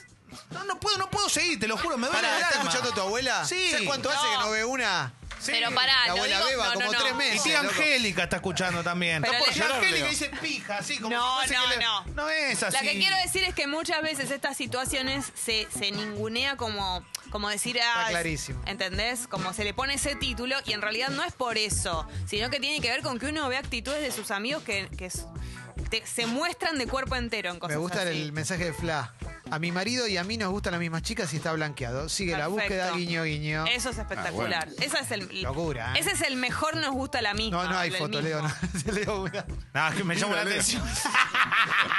no, 0.51 0.63
no 0.65 0.79
puedo, 0.79 0.97
no 0.97 1.09
puedo 1.09 1.29
seguir, 1.29 1.59
te 1.59 1.67
lo 1.67 1.77
juro, 1.77 1.97
me 1.97 2.07
duele 2.07 2.21
Pará, 2.21 2.35
el 2.37 2.41
¿está 2.43 2.57
alma. 2.59 2.69
escuchando 2.69 2.93
tu 2.95 3.01
abuela? 3.01 3.45
Sí. 3.45 3.71
¿Sabes 3.71 3.85
cuánto 3.87 4.09
hace 4.09 4.27
que 4.27 4.37
no 4.37 4.49
ve 4.51 4.65
una? 4.65 5.13
Sí. 5.39 5.51
Pero 5.51 5.71
pará, 5.73 5.93
La 6.01 6.07
lo 6.07 6.13
abuela 6.13 6.37
digo- 6.37 6.47
Beba, 6.49 6.65
no, 6.65 6.73
no, 6.73 6.79
como 6.79 6.91
no. 6.93 6.99
tres 7.03 7.15
meses. 7.15 7.43
tía 7.43 7.61
loco. 7.63 7.75
Angélica 7.75 8.23
está 8.23 8.35
escuchando 8.37 8.83
también. 8.83 9.21
Pero 9.21 9.33
No 9.33 9.39
puedo 9.45 9.55
le- 9.55 9.75
Angélica 9.75 10.07
dice 10.09 10.31
pija, 10.41 10.77
así 10.77 10.97
como 10.97 11.15
No, 11.15 11.41
no, 11.41 11.47
que 11.47 11.75
le- 11.75 11.83
no. 11.83 12.05
No 12.15 12.29
es 12.29 12.63
así. 12.63 12.73
La 12.73 12.81
que 12.81 12.97
quiero 12.99 13.15
decir 13.17 13.43
es 13.43 13.53
que 13.53 13.67
muchas 13.67 14.01
veces 14.01 14.31
estas 14.31 14.57
situaciones 14.57 15.25
se, 15.35 15.67
se 15.77 15.91
ningunea 15.91 16.57
como, 16.57 17.05
como 17.29 17.49
decir, 17.49 17.79
ah, 17.81 18.03
es- 18.05 18.09
clarísimo. 18.09 18.61
¿entendés? 18.65 19.27
Como 19.27 19.53
se 19.53 19.63
le 19.63 19.73
pone 19.73 19.93
ese 19.95 20.15
título 20.15 20.55
y 20.65 20.73
en 20.73 20.81
realidad 20.81 21.09
no 21.09 21.23
es 21.23 21.33
por 21.33 21.57
eso, 21.57 22.07
sino 22.27 22.49
que 22.49 22.59
tiene 22.59 22.81
que 22.81 22.89
ver 22.89 23.01
con 23.01 23.19
que 23.19 23.27
uno 23.27 23.47
ve 23.47 23.57
actitudes 23.57 24.01
de 24.01 24.11
sus 24.11 24.31
amigos 24.31 24.63
que, 24.63 24.89
que 24.97 25.05
es- 25.05 25.25
te- 25.89 26.05
se 26.05 26.25
muestran 26.25 26.77
de 26.77 26.87
cuerpo 26.87 27.15
entero 27.15 27.51
en 27.51 27.59
cosas 27.59 27.75
Me 27.75 27.79
gusta 27.81 28.01
así. 28.01 28.09
el 28.09 28.31
mensaje 28.33 28.65
de 28.65 28.73
Fla. 28.73 29.13
A 29.51 29.59
mi 29.59 29.71
marido 29.71 30.07
y 30.07 30.17
a 30.17 30.23
mí 30.23 30.37
nos 30.37 30.49
gustan 30.49 30.71
las 30.71 30.79
mismas 30.79 31.01
chicas 31.01 31.33
y 31.33 31.37
está 31.37 31.51
blanqueado. 31.53 32.09
Sigue 32.09 32.37
la 32.37 32.47
búsqueda, 32.47 32.91
guiño, 32.91 33.23
guiño. 33.23 33.65
Eso 33.67 33.89
es 33.89 33.97
espectacular. 33.97 34.67
Ah, 34.67 34.71
bueno. 34.75 34.85
Esa 34.85 34.99
es 34.99 35.11
el, 35.11 35.41
Locura, 35.43 35.93
¿eh? 35.95 35.99
Ese 35.99 36.11
es 36.11 36.21
el 36.21 36.35
mejor 36.35 36.75
nos 36.77 36.91
gusta 36.93 37.21
la 37.21 37.33
misma. 37.33 37.63
No, 37.63 37.69
no 37.71 37.77
hay 37.77 37.91
foto. 37.91 38.21
Leo. 38.21 38.41
No, 38.41 38.51
Leo 38.93 39.23
una. 39.23 39.45
No, 39.73 39.87
es 39.87 39.95
que 39.95 40.03
me 40.03 40.15
llama 40.15 40.35
la 40.35 40.41
atención. 40.41 40.83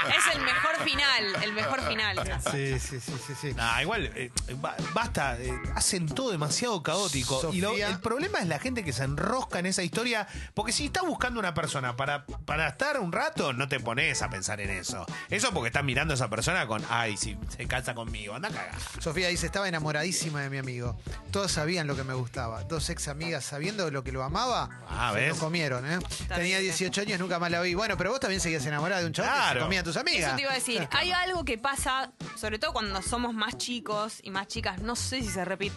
Es 0.08 0.34
el 0.34 0.42
mejor 0.42 0.76
final, 0.84 1.42
el 1.42 1.52
mejor 1.52 1.82
final. 1.86 2.16
Sí, 2.50 2.78
sí, 2.78 2.98
sí, 3.00 3.12
sí. 3.26 3.34
sí. 3.40 3.52
Nah, 3.54 3.82
igual, 3.82 4.10
eh, 4.14 4.30
ba- 4.56 4.76
basta, 4.94 5.36
eh, 5.38 5.52
hacen 5.74 6.06
todo 6.06 6.30
demasiado 6.30 6.82
caótico. 6.82 7.50
Y 7.52 7.60
lo- 7.60 7.74
el 7.76 7.98
problema 8.00 8.38
es 8.38 8.46
la 8.46 8.58
gente 8.58 8.84
que 8.84 8.92
se 8.92 9.04
enrosca 9.04 9.58
en 9.58 9.66
esa 9.66 9.82
historia, 9.82 10.26
porque 10.54 10.72
si 10.72 10.86
estás 10.86 11.02
buscando 11.04 11.38
una 11.40 11.52
persona 11.52 11.96
para, 11.96 12.24
para 12.26 12.68
estar 12.68 12.98
un 13.00 13.12
rato, 13.12 13.52
no 13.52 13.68
te 13.68 13.80
pones 13.80 14.22
a 14.22 14.30
pensar 14.30 14.60
en 14.60 14.70
eso. 14.70 15.04
Eso 15.28 15.52
porque 15.52 15.68
estás 15.68 15.84
mirando 15.84 16.14
a 16.14 16.16
esa 16.16 16.30
persona 16.30 16.66
con, 16.66 16.82
ay, 16.88 17.16
si 17.16 17.36
se 17.48 17.66
casa 17.66 17.94
conmigo, 17.94 18.34
anda 18.34 18.48
a 18.48 18.52
cagar. 18.52 18.74
Sofía 19.00 19.28
dice, 19.28 19.46
estaba 19.46 19.68
enamoradísima 19.68 20.42
de 20.42 20.50
mi 20.50 20.58
amigo. 20.58 20.96
Todos 21.30 21.52
sabían 21.52 21.86
lo 21.86 21.96
que 21.96 22.04
me 22.04 22.14
gustaba. 22.14 22.64
Dos 22.64 22.88
ex 22.90 23.08
amigas 23.08 23.44
sabiendo 23.44 23.90
lo 23.90 24.04
que 24.04 24.12
lo 24.12 24.22
amaba, 24.22 24.68
Ah, 24.88 25.10
se 25.14 25.20
¿ves? 25.20 25.28
lo 25.34 25.36
comieron, 25.40 25.90
¿eh? 25.90 25.98
Tenía 26.28 26.58
18 26.58 27.00
años, 27.02 27.18
nunca 27.20 27.38
más 27.38 27.50
la 27.50 27.60
vi. 27.60 27.74
Bueno, 27.74 27.96
pero 27.96 28.10
vos 28.10 28.20
también 28.20 28.40
seguías 28.40 28.64
enamorada 28.66 29.00
de 29.00 29.06
un 29.06 29.12
chabón 29.12 29.30
que 29.32 29.36
se 29.38 29.44
Claro. 29.44 29.60
comía 29.62 29.80
a 29.80 29.84
tus 29.84 29.96
amigas. 29.96 30.26
Eso 30.28 30.36
te 30.36 30.42
iba 30.42 30.50
a 30.52 30.54
decir. 30.54 30.88
Hay 30.92 31.10
algo 31.12 31.44
que 31.44 31.58
pasa, 31.58 32.12
sobre 32.36 32.58
todo 32.58 32.72
cuando 32.72 33.00
somos 33.02 33.34
más 33.34 33.56
chicos 33.58 34.18
y 34.22 34.30
más 34.30 34.46
chicas, 34.48 34.80
no 34.82 34.96
sé 34.96 35.22
si 35.22 35.28
se 35.28 35.44
repite. 35.44 35.76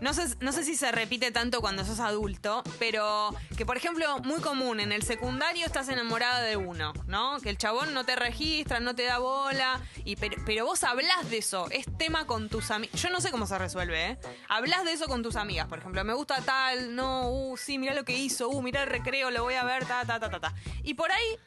No 0.00 0.14
sé, 0.14 0.36
no 0.40 0.52
sé 0.52 0.62
si 0.64 0.76
se 0.76 0.92
repite 0.92 1.32
tanto 1.32 1.60
cuando 1.60 1.84
sos 1.84 1.98
adulto, 1.98 2.62
pero 2.78 3.34
que 3.56 3.66
por 3.66 3.76
ejemplo, 3.76 4.18
muy 4.20 4.40
común, 4.40 4.78
en 4.78 4.92
el 4.92 5.02
secundario 5.02 5.66
estás 5.66 5.88
enamorada 5.88 6.40
de 6.42 6.56
uno, 6.56 6.92
¿no? 7.06 7.40
Que 7.40 7.50
el 7.50 7.58
chabón 7.58 7.94
no 7.94 8.04
te 8.04 8.14
registra, 8.14 8.78
no 8.78 8.94
te 8.94 9.04
da 9.04 9.18
bola, 9.18 9.80
y 10.04 10.16
pero, 10.16 10.36
pero 10.46 10.66
vos 10.66 10.84
hablas 10.84 11.28
de 11.30 11.38
eso, 11.38 11.68
es 11.70 11.86
tema 11.98 12.26
con 12.26 12.48
tus 12.48 12.70
amigas. 12.70 13.00
Yo 13.00 13.10
no 13.10 13.20
sé 13.20 13.30
cómo 13.30 13.46
se 13.46 13.58
resuelve, 13.58 14.10
¿eh? 14.10 14.18
Hablas 14.48 14.84
de 14.84 14.92
eso 14.92 15.06
con 15.06 15.22
tus 15.22 15.36
amigas, 15.36 15.66
por 15.66 15.78
ejemplo, 15.78 16.04
me 16.04 16.14
gusta 16.14 16.40
tal, 16.42 16.94
no, 16.94 17.28
uh, 17.30 17.56
sí, 17.56 17.78
mira 17.78 17.94
lo 17.94 18.04
que 18.04 18.16
hizo, 18.16 18.48
uh, 18.48 18.62
mira 18.62 18.84
el 18.84 18.88
recreo, 18.88 19.30
lo 19.30 19.42
voy 19.42 19.54
a 19.54 19.64
ver, 19.64 19.84
ta, 19.84 20.04
ta, 20.04 20.20
ta, 20.20 20.30
ta, 20.30 20.38
ta. 20.38 20.54
Y 20.84 20.94
por 20.94 21.10
ahí 21.10 21.38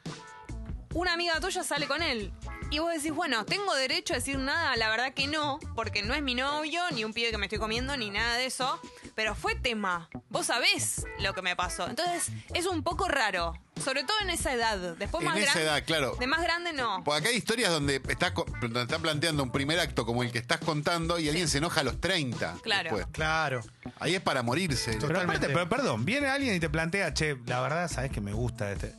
una 0.94 1.14
amiga 1.14 1.40
tuya 1.40 1.62
sale 1.62 1.86
con 1.86 2.02
él. 2.02 2.32
Y 2.72 2.78
vos 2.78 2.90
decís, 2.94 3.12
bueno, 3.12 3.44
¿tengo 3.44 3.74
derecho 3.74 4.14
a 4.14 4.16
decir 4.16 4.38
nada? 4.38 4.74
La 4.76 4.88
verdad 4.88 5.12
que 5.12 5.26
no, 5.26 5.60
porque 5.74 6.02
no 6.02 6.14
es 6.14 6.22
mi 6.22 6.34
novio, 6.34 6.80
ni 6.92 7.04
un 7.04 7.12
pibe 7.12 7.30
que 7.30 7.36
me 7.36 7.44
estoy 7.46 7.58
comiendo, 7.58 7.94
ni 7.98 8.08
nada 8.08 8.36
de 8.38 8.46
eso. 8.46 8.80
Pero 9.14 9.34
fue 9.34 9.54
tema. 9.54 10.08
Vos 10.30 10.46
sabés 10.46 11.04
lo 11.20 11.34
que 11.34 11.42
me 11.42 11.54
pasó. 11.54 11.86
Entonces, 11.86 12.30
es 12.54 12.64
un 12.64 12.82
poco 12.82 13.08
raro. 13.08 13.52
Sobre 13.84 14.04
todo 14.04 14.16
en 14.22 14.30
esa 14.30 14.54
edad. 14.54 14.96
Después 14.96 15.22
En 15.22 15.28
más 15.28 15.36
esa 15.38 15.52
grande. 15.52 15.62
edad, 15.64 15.84
claro. 15.84 16.16
De 16.18 16.26
más 16.26 16.42
grande 16.42 16.72
no. 16.72 17.02
Porque 17.04 17.18
acá 17.20 17.28
hay 17.28 17.36
historias 17.36 17.70
donde 17.70 18.00
estás, 18.08 18.30
co- 18.30 18.46
donde 18.62 18.82
están 18.82 19.02
planteando 19.02 19.42
un 19.42 19.52
primer 19.52 19.78
acto 19.78 20.06
como 20.06 20.22
el 20.22 20.32
que 20.32 20.38
estás 20.38 20.60
contando 20.60 21.18
y 21.18 21.28
alguien 21.28 21.48
se 21.48 21.58
enoja 21.58 21.80
a 21.80 21.84
los 21.84 22.00
30. 22.00 22.56
Claro. 22.62 22.84
después. 22.84 23.06
Claro. 23.12 23.60
Ahí 24.00 24.14
es 24.14 24.22
para 24.22 24.42
morirse. 24.42 24.92
Pero 24.92 25.08
Totalmente. 25.08 25.36
aparte, 25.46 25.52
pero 25.52 25.68
perdón, 25.68 26.06
viene 26.06 26.28
alguien 26.28 26.54
y 26.54 26.60
te 26.60 26.70
plantea, 26.70 27.12
che, 27.12 27.36
la 27.46 27.60
verdad, 27.60 27.90
sabes 27.90 28.10
que 28.10 28.22
me 28.22 28.32
gusta 28.32 28.72
este. 28.72 28.94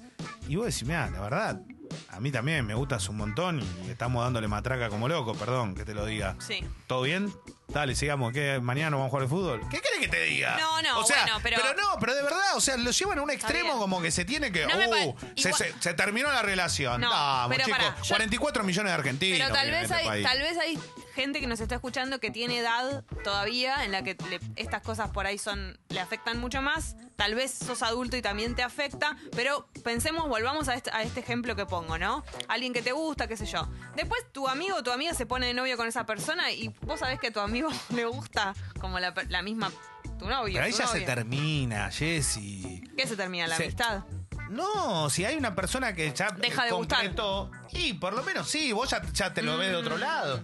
Y 0.47 0.57
vos 0.57 0.67
decís, 0.67 0.83
mira, 0.83 1.09
la 1.09 1.21
verdad, 1.21 1.61
A 2.09 2.19
mí 2.19 2.31
también 2.31 2.65
me 2.65 2.73
gustas 2.73 3.09
un 3.09 3.17
montón 3.17 3.61
y 3.85 3.89
estamos 3.89 4.23
dándole 4.23 4.47
matraca 4.47 4.89
como 4.89 5.07
loco, 5.07 5.33
perdón 5.33 5.75
que 5.75 5.85
te 5.85 5.93
lo 5.93 6.05
diga. 6.05 6.35
Sí. 6.39 6.63
¿Todo 6.87 7.01
bien? 7.03 7.31
Dale, 7.67 7.95
sigamos. 7.95 8.33
¿Qué? 8.33 8.59
¿Mañana 8.61 8.91
no 8.91 8.97
vamos 8.97 9.07
a 9.07 9.09
jugar 9.11 9.23
al 9.23 9.29
fútbol? 9.29 9.61
¿Qué 9.71 9.79
querés 9.81 9.99
que 9.99 10.07
te 10.07 10.23
diga? 10.25 10.57
No, 10.59 10.81
no, 10.81 10.99
o 10.99 11.03
sea, 11.05 11.23
bueno, 11.23 11.39
pero- 11.41 11.57
no, 11.73 11.99
pero 11.99 12.13
de 12.13 12.21
verdad, 12.21 12.55
o 12.55 12.61
sea, 12.61 12.77
lo 12.77 12.91
llevan 12.91 13.17
a 13.19 13.21
un 13.21 13.31
extremo 13.31 13.77
como 13.79 14.01
que 14.01 14.11
se 14.11 14.25
tiene 14.25 14.51
que. 14.51 14.65
No 14.67 14.75
uh, 14.77 15.15
se, 15.35 15.49
igual- 15.49 15.55
se- 15.57 15.73
se 15.79 15.93
terminó 15.93 16.31
la 16.31 16.41
relación. 16.41 17.01
No, 17.01 17.09
Vamos, 17.09 17.55
pero 17.55 17.65
chicos. 17.65 17.79
pará, 17.79 18.01
yo- 18.03 18.15
44 18.15 18.63
millones 18.63 18.91
de 18.91 18.95
argentinos. 18.95 19.39
Pero 19.39 19.53
tal 19.53 19.71
vez, 19.71 19.83
este 19.83 19.93
hay, 19.95 20.05
país. 20.07 20.25
tal 20.25 20.39
vez 20.39 20.57
hay 20.57 20.79
gente 21.15 21.39
que 21.39 21.47
nos 21.47 21.59
está 21.59 21.75
escuchando 21.75 22.19
que 22.19 22.31
tiene 22.31 22.57
edad 22.59 23.03
todavía 23.23 23.85
en 23.85 23.91
la 23.91 24.03
que 24.03 24.17
le- 24.29 24.39
estas 24.55 24.81
cosas 24.81 25.09
por 25.11 25.25
ahí 25.25 25.37
son 25.37 25.79
le 25.89 25.99
afectan 25.99 26.39
mucho 26.39 26.61
más. 26.61 26.95
Tal 27.15 27.35
vez 27.35 27.53
sos 27.53 27.83
adulto 27.83 28.17
y 28.17 28.23
también 28.23 28.55
te 28.55 28.63
afecta, 28.63 29.15
pero 29.35 29.67
pensemos, 29.83 30.27
volvamos 30.27 30.67
a 30.67 30.73
este, 30.73 30.89
a 30.91 31.03
este 31.03 31.19
ejemplo 31.19 31.55
que 31.55 31.67
pongo, 31.67 31.99
¿no? 31.99 32.25
Alguien 32.47 32.73
que 32.73 32.81
te 32.81 32.91
gusta, 32.91 33.27
qué 33.27 33.37
sé 33.37 33.45
yo. 33.45 33.67
Después 33.95 34.23
tu 34.31 34.47
amigo 34.47 34.77
o 34.77 34.83
tu 34.83 34.91
amiga 34.91 35.13
se 35.13 35.27
pone 35.27 35.45
de 35.45 35.53
novio 35.53 35.77
con 35.77 35.87
esa 35.87 36.07
persona 36.07 36.51
y 36.51 36.69
vos 36.81 36.99
sabés 36.99 37.19
que 37.19 37.29
tu 37.29 37.39
amigo 37.39 37.52
le 37.53 38.05
gusta 38.05 38.53
como 38.79 38.99
la, 38.99 39.13
misma 39.41 39.71
tu 40.19 40.27
novio. 40.27 40.53
Pero 40.53 40.65
ahí 40.65 40.71
tu 40.71 40.77
ya 40.79 40.87
se 40.87 41.01
termina, 41.01 41.89
Jessy. 41.91 42.81
¿Qué 42.97 43.07
se 43.07 43.15
termina? 43.15 43.47
¿La 43.47 43.55
Se- 43.57 43.63
amistad? 43.63 44.03
No, 44.49 45.09
si 45.09 45.25
hay 45.25 45.35
una 45.37 45.55
persona 45.55 45.93
que 45.93 46.11
ya 46.13 46.29
Deja 46.31 46.65
de 46.65 46.71
gustar. 46.71 46.99
concretó, 46.99 47.49
y 47.71 47.93
por 47.93 48.13
lo 48.13 48.23
menos 48.23 48.49
sí, 48.49 48.71
vos 48.71 48.89
ya, 48.89 49.01
ya 49.13 49.33
te 49.33 49.41
lo 49.41 49.57
ves 49.57 49.69
de 49.69 49.75
otro 49.77 49.97
lado. 49.97 50.43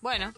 Bueno, 0.00 0.32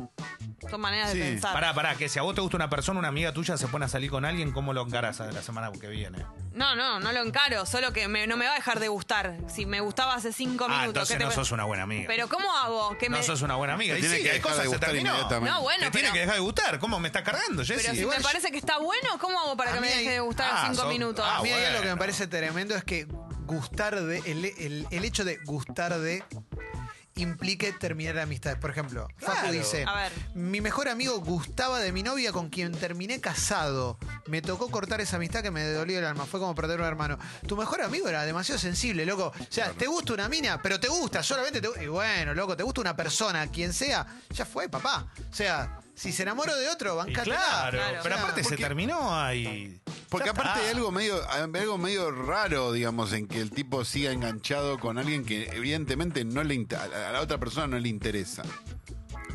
son 0.71 0.81
maneras 0.81 1.11
Sí. 1.12 1.19
de 1.19 1.25
pensar. 1.31 1.53
Pará, 1.53 1.75
pará, 1.75 1.95
que 1.97 2.09
si 2.09 2.19
a 2.19 2.23
vos 2.23 2.35
te 2.35 2.41
gusta 2.41 2.57
una 2.57 2.71
persona, 2.71 2.99
una 2.99 3.09
amiga 3.09 3.33
tuya 3.33 3.57
se 3.57 3.67
pone 3.69 3.85
a 3.85 3.89
salir 3.89 4.11
con 4.11 4.25
alguien, 4.25 4.53
¿cómo 4.53 4.73
lo 4.73 4.83
encaras 4.83 5.21
a 5.21 5.27
la 5.33 5.43
semana 5.43 5.71
que 5.73 5.89
viene? 5.89 6.25
No, 6.53 6.75
no, 6.77 7.00
no 7.00 7.12
lo 7.12 7.21
encaro, 7.23 7.65
solo 7.67 7.93
que 7.93 8.09
me- 8.09 8.27
no 8.27 8.37
me 8.37 8.45
va 8.47 8.53
a 8.53 8.55
dejar 8.57 8.81
de 8.81 8.89
gustar. 8.89 9.37
Si 9.49 9.67
me 9.67 9.81
gustaba 9.81 10.15
hace 10.15 10.33
cinco 10.33 10.65
Ah, 10.65 10.69
minutos. 10.69 10.89
entonces 10.89 11.17
¿qué 11.19 11.23
no 11.25 11.29
te- 11.31 11.35
sos 11.37 11.50
una 11.53 11.65
buena 11.65 11.85
amiga. 11.85 12.05
Pero 12.09 12.29
¿cómo 12.29 12.47
hago? 12.57 12.97
Que 12.99 13.09
no 13.09 13.17
me... 13.19 13.23
sos 13.23 13.43
una 13.43 13.57
buena 13.57 13.75
amiga. 13.75 13.95
Te 13.95 13.99
Y 13.99 14.03
tiene 14.03 14.17
sí, 14.17 14.23
que 14.23 14.31
hay 14.31 14.37
dejar 14.39 14.50
cosas 14.50 14.59
de 14.59 14.62
se 14.65 14.69
gustar 14.69 14.91
terminó. 14.91 15.11
inmediatamente. 15.11 15.50
No, 15.55 15.62
bueno, 15.62 15.85
te 15.85 15.91
tiene 15.91 16.09
pero- 16.09 16.12
que 16.15 16.21
dejar 16.21 16.35
de 16.35 16.41
gustar. 16.41 16.79
¿Cómo 16.79 16.99
me 17.00 17.09
estás 17.09 17.23
cargando, 17.23 17.62
Jessy? 17.65 17.81
Pero 17.83 17.95
si 17.95 18.00
Igual 18.00 18.19
me 18.19 18.25
parece 18.25 18.50
que 18.50 18.59
está 18.59 18.79
bueno, 18.79 19.09
¿cómo 19.21 19.39
hago 19.41 19.57
para 19.57 19.71
A 19.71 19.75
que 19.75 19.81
me 19.81 19.87
mí 19.89 19.93
deje 19.93 20.09
hay- 20.09 20.15
de 20.15 20.21
gustar 20.21 20.50
Ah, 20.53 20.61
en 20.61 20.67
cinco 20.73 20.83
son- 20.83 20.89
minutos? 20.93 21.25
ah, 21.29 21.39
A 21.39 21.43
mí 21.43 21.50
algo 21.53 21.83
que 21.83 21.89
me 21.89 21.97
parece 21.97 22.27
tremendo 22.27 22.75
es 22.75 22.85
que 22.85 23.07
gustar 23.47 24.00
de. 24.00 24.19
El, 24.27 24.45
el- 24.45 24.87
el 24.91 25.05
hecho 25.05 25.25
de 25.25 25.39
gustar 25.45 25.99
de 25.99 26.23
implique 27.21 27.73
terminar 27.73 28.19
amistades. 28.19 28.59
Por 28.59 28.71
ejemplo, 28.71 29.09
Facu 29.19 29.33
Claro. 29.41 29.53
dice: 29.53 29.85
A 29.87 29.95
ver. 29.95 30.12
Mi 30.35 30.61
mejor 30.61 30.89
amigo 30.89 31.19
gustaba 31.21 31.79
de 31.81 31.93
mi 31.93 32.03
novia 32.03 32.33
con 32.33 32.49
quien 32.50 32.73
terminé 32.73 33.21
casado. 33.21 33.99
Me 34.27 34.43
tocó 34.43 34.71
cortar 34.71 35.00
esa 35.00 35.17
amistad 35.17 35.43
que 35.43 35.50
me 35.50 35.65
dolió 35.65 35.99
el 35.99 36.05
alma. 36.05 36.27
Fue 36.27 36.41
como 36.41 36.55
perder 36.55 36.81
un 36.81 36.87
hermano. 36.87 37.19
Tu 37.47 37.57
mejor 37.57 37.83
amigo 37.83 38.09
era 38.09 38.25
demasiado 38.25 38.59
sensible, 38.59 39.05
loco. 39.07 39.33
O 39.39 39.47
sea, 39.49 39.71
te 39.71 39.87
gusta 39.87 40.15
una 40.15 40.29
mina, 40.29 40.61
pero 40.62 40.79
te 40.79 40.89
gusta, 40.89 41.23
solamente 41.23 41.61
te 41.61 41.85
Y 41.85 41.87
bueno, 41.89 42.35
loco, 42.35 42.57
te 42.57 42.62
gusta 42.62 42.81
una 42.81 42.97
persona, 42.97 43.47
quien 43.49 43.73
sea, 43.73 44.07
ya 44.31 44.45
fue, 44.45 44.69
papá. 44.69 45.07
O 45.31 45.35
sea, 45.35 45.79
si 46.00 46.12
se 46.12 46.23
enamoró 46.23 46.57
de 46.57 46.69
otro, 46.69 46.97
bancate. 46.97 47.30
claro, 47.30 47.76
Claro. 47.78 48.00
pero 48.02 48.14
aparte 48.16 48.42
se 48.45 48.57
terminó 48.57 49.14
ahí. 49.19 49.80
Porque 50.09 50.26
Ya 50.26 50.33
aparte 50.33 50.52
está. 50.61 50.62
hay 50.71 50.75
algo 50.75 50.90
medio, 50.90 51.30
hay 51.30 51.42
algo 51.42 51.78
medio 51.78 52.11
raro, 52.11 52.73
digamos, 52.73 53.12
en 53.12 53.28
que 53.28 53.40
el 53.40 53.50
tipo 53.50 53.85
siga 53.85 54.11
enganchado 54.11 54.78
con 54.78 54.99
alguien 54.99 55.25
que 55.25 55.45
evidentemente 55.52 56.25
no 56.25 56.42
le 56.42 56.66
a 56.76 57.12
la 57.12 57.21
otra 57.21 57.38
persona 57.38 57.66
no 57.69 57.78
le 57.78 57.88
interesa. 57.88 58.42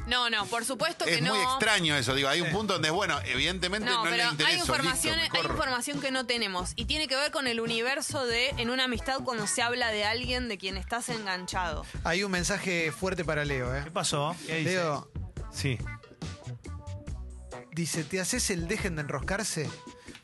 No, 0.07 0.29
no, 0.29 0.45
por 0.45 0.65
supuesto 0.65 1.05
que 1.05 1.15
Es 1.15 1.21
no. 1.21 1.33
muy 1.33 1.43
extraño 1.43 1.95
eso, 1.95 2.13
digo, 2.13 2.29
hay 2.29 2.39
un 2.41 2.51
punto 2.51 2.73
donde, 2.73 2.91
bueno, 2.91 3.17
evidentemente 3.25 3.89
no, 3.89 4.03
No, 4.03 4.05
le 4.11 4.17
pero 4.17 4.31
interesa. 4.31 4.53
hay 4.53 4.59
información, 4.59 5.17
listo, 5.19 5.37
hay 5.37 5.45
información 5.45 5.99
que 6.01 6.11
no 6.11 6.25
tenemos 6.27 6.73
y 6.75 6.85
tiene 6.85 7.07
que 7.07 7.15
ver 7.15 7.31
con 7.31 7.47
el 7.47 7.59
universo 7.59 8.23
de 8.25 8.49
en 8.57 8.69
una 8.69 8.83
amistad 8.83 9.19
cuando 9.23 9.47
se 9.47 9.63
habla 9.63 9.89
de 9.91 10.05
alguien 10.05 10.47
de 10.47 10.57
quien 10.59 10.77
estás 10.77 11.09
enganchado. 11.09 11.85
Hay 12.03 12.23
un 12.23 12.29
mensaje 12.31 12.91
fuerte 12.91 13.25
para 13.25 13.45
Leo, 13.45 13.75
¿eh? 13.75 13.81
¿Qué 13.83 13.91
pasó? 13.91 14.35
¿Qué 14.45 14.57
dice? 14.57 14.71
Leo, 14.75 15.09
Sí. 15.51 15.79
Dice, 17.75 18.03
¿te 18.03 18.19
haces 18.19 18.49
el 18.49 18.67
dejen 18.67 18.95
de 18.95 19.01
enroscarse? 19.01 19.69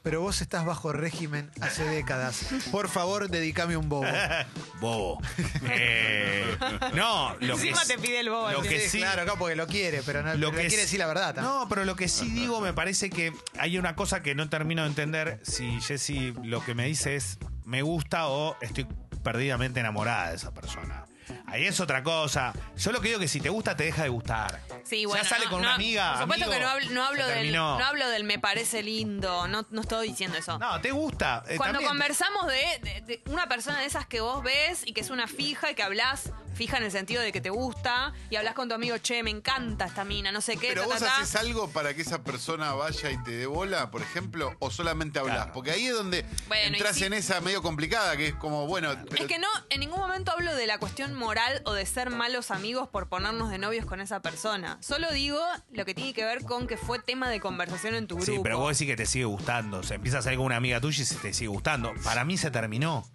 Pero 0.04 0.22
vos 0.22 0.42
estás 0.42 0.66
bajo 0.66 0.94
régimen 0.94 1.52
hace 1.62 1.84
décadas. 1.84 2.48
Por 2.72 2.90
favor, 2.90 3.30
dedícame 3.30 3.78
un 3.78 3.88
bobo. 3.88 4.08
Bobo. 4.80 5.22
Eh, 5.74 6.58
no, 6.96 7.36
lo 7.40 7.56
que 7.56 7.70
Encima 7.70 7.86
te 7.86 7.98
pide 8.00 8.20
el 8.22 8.30
bobo. 8.30 8.50
Lo 8.52 8.60
al 8.62 8.68
que 8.68 8.80
Sí, 8.90 8.98
claro, 8.98 9.22
acá 9.22 9.36
porque 9.38 9.56
lo 9.56 9.68
quiere, 9.68 10.02
pero 10.04 10.24
no 10.24 10.34
lo 10.34 10.50
pero 10.50 10.62
que 10.64 10.68
quiere 10.68 10.84
decir 10.84 10.98
la 11.00 11.06
verdad. 11.08 11.36
también. 11.36 11.54
No, 11.54 11.70
pero 11.70 11.86
lo 11.86 11.96
que 11.96 12.08
sí 12.08 12.30
digo, 12.32 12.62
me 12.62 12.74
parece 12.74 13.10
que 13.12 13.32
hay 13.60 13.78
una 13.78 13.96
cosa 13.96 14.24
que 14.24 14.34
no 14.34 14.50
termino 14.50 14.82
de 14.82 14.88
entender 14.90 15.40
si 15.44 15.80
Jessy 15.82 16.34
lo 16.44 16.64
que 16.66 16.74
me 16.74 16.86
dice 16.86 17.16
es 17.16 17.38
me 17.66 17.84
gusta 17.84 18.28
o 18.28 18.58
estoy 18.62 18.88
perdidamente 19.24 19.80
enamorada 19.80 20.32
de 20.32 20.36
esa 20.38 20.52
persona. 20.52 21.06
Ahí 21.48 21.66
es 21.66 21.80
otra 21.80 22.04
cosa. 22.04 22.54
Yo 22.78 22.92
lo 22.92 23.02
que 23.02 23.10
digo 23.10 23.20
es 23.20 23.26
que 23.26 23.28
si 23.28 23.42
te 23.42 23.50
gusta, 23.50 23.76
te 23.76 23.84
deja 23.86 24.04
de 24.04 24.10
gustar. 24.10 24.62
Sí, 24.84 25.02
Ya 25.02 25.08
bueno, 25.08 25.26
sale 25.26 25.46
no, 25.46 25.52
con 25.52 25.62
no, 25.62 25.68
una 25.68 25.76
amiga. 25.76 26.12
Por 26.14 26.22
supuesto 26.24 26.46
amigo, 26.46 26.58
que 26.60 26.64
no 26.66 26.70
hablo, 26.72 26.90
no 26.92 27.04
hablo 27.06 27.28
del, 27.28 27.52
no 27.54 27.80
hablo 27.86 28.10
del 28.10 28.24
me 28.24 28.40
parece 28.40 28.84
lindo, 28.84 29.48
no, 29.48 29.66
no 29.70 29.82
estoy 29.82 30.10
diciendo 30.10 30.38
eso. 30.38 30.58
No, 30.60 30.80
te 30.82 30.92
gusta. 30.92 31.44
eh, 31.48 31.58
Cuando 31.58 31.80
también. 31.80 31.90
conversamos 31.90 32.48
de, 32.48 32.80
de- 32.84 33.02
de 33.02 33.22
una 33.32 33.48
persona 33.48 33.80
de 33.80 33.86
esas 33.86 34.06
que 34.06 34.22
vos 34.22 34.44
ves 34.44 34.82
y 34.86 34.94
que 34.94 35.02
es 35.02 35.10
una 35.10 35.28
fija 35.28 35.72
y 35.72 35.76
que 35.76 35.84
hablas 35.84 36.32
fija 36.54 36.78
en 36.78 36.84
el 36.84 36.92
sentido 36.92 37.22
de 37.22 37.32
que 37.32 37.40
te 37.42 37.50
gusta 37.50 38.14
y 38.30 38.36
hablas 38.36 38.54
con 38.54 38.68
tu 38.68 38.76
amigo, 38.76 38.98
che, 38.98 39.24
me 39.24 39.32
encanta 39.32 39.86
esta 39.86 40.04
mina, 40.04 40.32
no 40.34 40.42
sé 40.42 40.58
qué, 40.58 40.68
Pero 40.68 40.82
ta, 40.82 40.88
vos 40.88 41.00
ta, 41.00 41.06
ta. 41.06 41.18
haces 41.18 41.36
algo 41.38 41.70
para 41.72 41.94
que 41.96 42.02
esa 42.02 42.24
persona 42.24 42.74
vaya 42.74 43.10
y 43.10 43.18
te 43.24 43.32
dé 43.32 43.46
bola, 43.46 43.90
por 43.90 44.02
ejemplo, 44.02 44.54
o 44.60 44.70
solamente 44.70 45.18
hablas. 45.18 45.38
Claro. 45.38 45.54
Porque 45.54 45.72
ahí 45.72 45.88
es 45.88 45.94
donde 45.94 46.26
Bueno, 46.48 46.76
entras 46.76 46.98
sí. 46.98 47.06
en 47.06 47.14
esa 47.14 47.40
medio 47.42 47.62
complicada, 47.64 48.16
que 48.18 48.28
es 48.28 48.36
como, 48.36 48.68
bueno. 48.68 48.94
pero- 49.10 49.24
Es 49.24 49.28
que 49.30 49.40
no, 49.40 49.48
en 49.70 49.80
ningún 49.80 50.00
momento 50.00 50.32
hablo 50.34 50.54
de 50.54 50.68
la 50.68 50.78
cuestión 50.78 51.14
moral 51.22 51.62
o 51.66 51.74
de 51.74 51.86
ser 51.86 52.10
malos 52.10 52.52
amigos 52.52 52.90
por 52.90 53.08
ponernos 53.08 53.50
de 53.50 53.58
novios 53.58 53.86
con 53.86 54.02
esa 54.02 54.22
persona. 54.22 54.78
Solo 54.82 55.10
digo 55.14 55.40
lo 55.72 55.86
que 55.86 55.94
tiene 55.94 56.14
que 56.14 56.26
ver 56.26 56.44
con 56.44 56.68
que 56.68 56.76
fue 56.76 57.00
tema 57.00 57.30
de 57.30 57.40
conversación 57.40 57.96
en 57.96 58.08
tu 58.08 58.16
grupo. 58.18 58.30
Sí, 58.32 58.40
pero 58.44 58.58
vos 58.60 58.78
decís 58.78 58.92
que 58.92 58.98
te 58.98 59.06
sigue 59.06 59.26
gustando. 59.26 59.78
O 59.80 59.84
sea, 59.84 59.96
empiezas 59.96 60.20
a 60.20 60.24
salir 60.24 60.38
con 60.38 60.48
una 60.48 60.58
amiga 60.58 60.82
tuya 60.82 61.04
y 61.04 61.06
se 61.06 61.16
te 61.16 61.34
sigue 61.34 61.48
gustando. 61.48 61.94
Para 62.04 62.26
mí 62.26 62.38
se 62.38 62.52
terminó. 62.52 63.10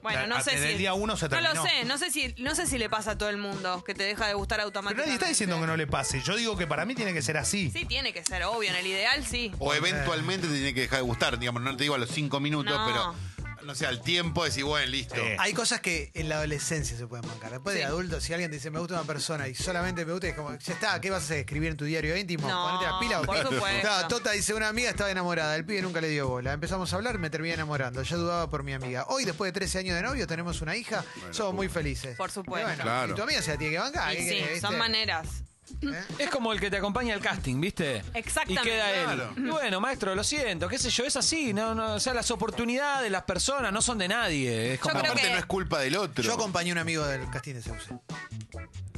Bueno, 0.00 0.26
no 0.28 0.40
sé 0.40 0.52
desde 0.52 0.66
si. 0.68 0.72
el 0.72 0.78
día 0.78 0.94
uno 0.94 1.16
se 1.16 1.28
No 1.28 1.40
lo 1.40 1.52
terminó. 1.52 1.64
sé, 1.66 1.84
no 1.84 1.98
sé 1.98 2.10
si, 2.10 2.34
no 2.38 2.54
sé 2.54 2.66
si 2.66 2.78
le 2.78 2.88
pasa 2.88 3.10
a 3.10 3.18
todo 3.18 3.28
el 3.28 3.36
mundo 3.36 3.82
que 3.84 3.94
te 3.94 4.04
deja 4.04 4.26
de 4.28 4.34
gustar 4.34 4.58
Pero 4.58 4.66
automáticamente. 4.66 5.06
nadie 5.06 5.14
está 5.14 5.28
diciendo 5.28 5.60
que 5.60 5.66
no 5.66 5.76
le 5.76 5.86
pase. 5.86 6.22
Yo 6.22 6.36
digo 6.36 6.56
que 6.56 6.66
para 6.66 6.86
mí 6.86 6.94
tiene 6.94 7.12
que 7.12 7.20
ser 7.20 7.36
así. 7.36 7.70
Sí, 7.72 7.84
tiene 7.84 8.12
que 8.12 8.24
ser 8.24 8.44
obvio, 8.44 8.70
en 8.70 8.76
el 8.76 8.86
ideal 8.86 9.26
sí. 9.26 9.52
O 9.58 9.74
eventualmente 9.74 10.46
te 10.46 10.54
tiene 10.54 10.72
que 10.72 10.82
dejar 10.82 10.98
de 11.00 11.02
gustar, 11.04 11.38
digamos, 11.38 11.62
no 11.62 11.76
te 11.76 11.82
digo 11.82 11.94
a 11.96 11.98
los 11.98 12.10
cinco 12.10 12.38
minutos, 12.40 12.74
No. 12.74 12.86
pero 12.86 13.14
no 13.68 13.74
sé, 13.74 13.86
al 13.86 14.00
tiempo 14.00 14.44
decir, 14.44 14.64
bueno, 14.64 14.86
listo. 14.90 15.14
Sí. 15.14 15.20
Hay 15.38 15.52
cosas 15.52 15.80
que 15.80 16.10
en 16.14 16.28
la 16.28 16.36
adolescencia 16.36 16.96
se 16.96 17.06
pueden 17.06 17.28
bancar. 17.28 17.50
Después 17.52 17.74
Sí. 17.74 17.80
de 17.80 17.84
adulto, 17.84 18.20
si 18.20 18.32
alguien 18.32 18.50
te 18.50 18.56
dice 18.56 18.70
me 18.70 18.78
gusta 18.80 18.94
una 18.94 19.04
persona 19.04 19.46
y 19.46 19.54
solamente 19.54 20.04
me 20.06 20.12
gusta, 20.12 20.28
es 20.28 20.34
como, 20.34 20.56
ya 20.58 20.72
está, 20.72 21.00
¿qué 21.00 21.10
vas 21.10 21.20
a 21.22 21.24
hacer? 21.26 21.38
¿Escribir 21.40 21.70
en 21.70 21.76
tu 21.76 21.84
diario 21.84 22.16
íntimo? 22.16 22.48
No, 22.48 22.64
¿Ponerte 22.64 22.86
la 22.86 22.98
pila? 22.98 23.20
o 23.20 23.24
por 23.24 23.36
qué? 23.36 23.54
supuesto. 23.54 23.88
No, 24.00 24.08
Tota 24.08 24.32
dice, 24.32 24.54
una 24.54 24.68
amiga 24.68 24.90
estaba 24.90 25.10
enamorada, 25.10 25.54
el 25.54 25.64
pibe 25.66 25.82
nunca 25.82 26.00
le 26.00 26.08
dio 26.08 26.26
bola. 26.28 26.54
Empezamos 26.54 26.92
a 26.92 26.96
hablar, 26.96 27.18
me 27.18 27.28
terminé 27.30 27.54
enamorando. 27.54 28.02
Yo 28.02 28.16
dudaba 28.16 28.48
por 28.48 28.62
mi 28.62 28.72
amiga. 28.72 29.04
Hoy, 29.08 29.24
después 29.26 29.48
de 29.52 29.52
13 29.60 29.78
años 29.80 29.96
de 29.96 30.02
novio, 30.02 30.26
tenemos 30.26 30.60
una 30.62 30.74
hija, 30.74 31.04
somos 31.30 31.54
muy 31.54 31.68
felices. 31.68 32.16
Por 32.16 32.30
supuesto. 32.30 32.60
Y 32.60 32.70
bueno, 32.70 32.82
Claro. 32.82 33.12
Y 33.12 33.16
tu 33.16 33.22
amiga 33.22 33.42
se 33.42 33.50
la 33.52 33.58
tiene 33.58 33.74
que 33.74 33.78
bancar. 33.80 34.14
Y 34.14 34.16
¿qué 34.16 34.22
sí, 34.28 34.34
viste? 34.36 34.60
son 34.60 34.78
maneras. 34.78 35.26
¿Eh? 35.82 36.04
Es 36.18 36.30
como 36.30 36.52
el 36.52 36.60
que 36.60 36.70
te 36.70 36.76
acompaña 36.76 37.14
al 37.14 37.20
casting, 37.20 37.60
¿viste? 37.60 38.02
Exactamente. 38.14 38.62
Y 38.68 38.70
queda 38.72 38.90
él. 38.92 39.04
Claro. 39.04 39.32
Y 39.36 39.40
bueno, 39.50 39.80
maestro, 39.80 40.14
lo 40.14 40.24
siento, 40.24 40.68
qué 40.68 40.78
sé 40.78 40.90
yo, 40.90 41.04
es 41.04 41.16
así, 41.16 41.52
no, 41.54 41.74
no, 41.74 41.94
o 41.94 42.00
sea, 42.00 42.14
las 42.14 42.30
oportunidades 42.30 43.02
de 43.02 43.10
las 43.10 43.22
personas 43.22 43.72
no 43.72 43.80
son 43.82 43.98
de 43.98 44.08
nadie. 44.08 44.74
Es 44.74 44.80
como, 44.80 44.98
creo 44.98 45.12
Aparte 45.12 45.26
que- 45.26 45.32
no 45.32 45.38
es 45.38 45.46
culpa 45.46 45.78
del 45.80 45.96
otro. 45.96 46.24
Yo 46.24 46.34
acompañé 46.34 46.70
a 46.70 46.72
un 46.74 46.78
amigo 46.78 47.04
del 47.06 47.28
casting 47.30 47.54
de 47.54 47.62
Zeus. 47.62 47.88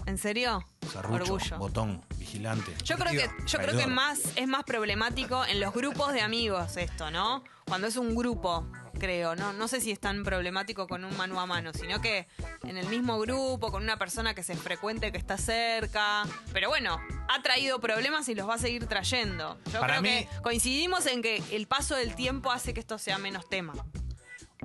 ¿En 0.06 0.18
serio? 0.18 0.64
Serrucho, 0.92 1.34
Orgullo. 1.34 1.58
botón, 1.58 2.04
vigilante. 2.16 2.72
Yo 2.84 2.96
creo 2.96 3.12
que, 3.12 3.30
yo 3.46 3.58
creo 3.58 3.70
que 3.70 3.72
traidor. 3.84 3.88
más, 3.92 4.18
es 4.34 4.48
más 4.48 4.64
problemático 4.64 5.44
en 5.44 5.60
los 5.60 5.72
grupos 5.74 6.12
de 6.12 6.20
amigos 6.22 6.76
esto, 6.76 7.10
¿no? 7.10 7.44
Cuando 7.66 7.86
es 7.86 7.96
un 7.96 8.16
grupo, 8.16 8.66
creo, 9.00 9.34
¿no? 9.34 9.52
No 9.52 9.66
sé 9.66 9.80
si 9.80 9.90
es 9.90 9.98
tan 9.98 10.22
problemático 10.22 10.86
con 10.86 11.04
un 11.04 11.16
mano 11.16 11.40
a 11.40 11.46
mano, 11.46 11.72
sino 11.72 12.00
que 12.00 12.28
en 12.62 12.76
el 12.76 12.86
mismo 12.86 13.18
grupo, 13.18 13.72
con 13.72 13.82
una 13.82 13.96
persona 13.96 14.34
que 14.34 14.44
se 14.44 14.54
frecuente, 14.54 15.10
que 15.10 15.18
está 15.18 15.36
cerca. 15.36 16.22
Pero 16.52 16.68
bueno, 16.68 17.00
ha 17.28 17.42
traído 17.42 17.80
problemas 17.80 18.28
y 18.28 18.36
los 18.36 18.48
va 18.48 18.54
a 18.54 18.58
seguir 18.58 18.86
trayendo. 18.86 19.58
Yo 19.72 19.80
Para 19.80 19.98
creo 19.98 20.02
mí- 20.02 20.08
que 20.26 20.28
coincidimos 20.42 21.06
en 21.06 21.22
que 21.22 21.42
el 21.50 21.66
paso 21.66 21.96
del 21.96 22.14
tiempo 22.14 22.52
hace 22.52 22.72
que 22.72 22.78
esto 22.80 22.98
sea 22.98 23.18
menos 23.18 23.48
tema. 23.48 23.72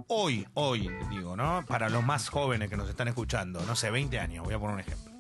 Hoy, 0.08 0.46
hoy, 0.54 0.92
digo, 1.10 1.36
¿no? 1.36 1.64
Para 1.68 1.90
los 1.90 2.04
más 2.04 2.30
jóvenes 2.30 2.70
que 2.70 2.78
nos 2.78 2.90
están 2.90 3.08
escuchando, 3.08 3.62
no 3.62 3.76
sé, 3.76 3.90
20 3.90 4.20
años, 4.20 4.44
voy 4.44 4.54
a 4.54 4.60
poner 4.60 4.76
un 4.76 4.80
ejemplo. 4.82 5.12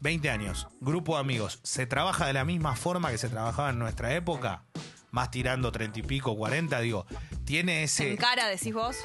20 0.00 0.28
años, 0.30 0.66
grupo 0.80 1.14
de 1.14 1.20
amigos, 1.20 1.58
¿se 1.62 1.86
trabaja 1.86 2.26
de 2.26 2.32
la 2.32 2.44
misma 2.44 2.76
forma 2.76 3.10
que 3.10 3.18
se 3.18 3.28
trabajaba 3.28 3.70
en 3.70 3.78
nuestra 3.78 4.12
época? 4.14 4.62
Más 5.10 5.30
tirando 5.30 5.72
30 5.72 6.00
y 6.00 6.02
pico, 6.02 6.36
40, 6.36 6.80
digo, 6.80 7.06
tiene 7.46 7.88
Se 7.88 8.04
ese... 8.04 8.12
encara, 8.12 8.46
decís 8.48 8.74
vos. 8.74 8.96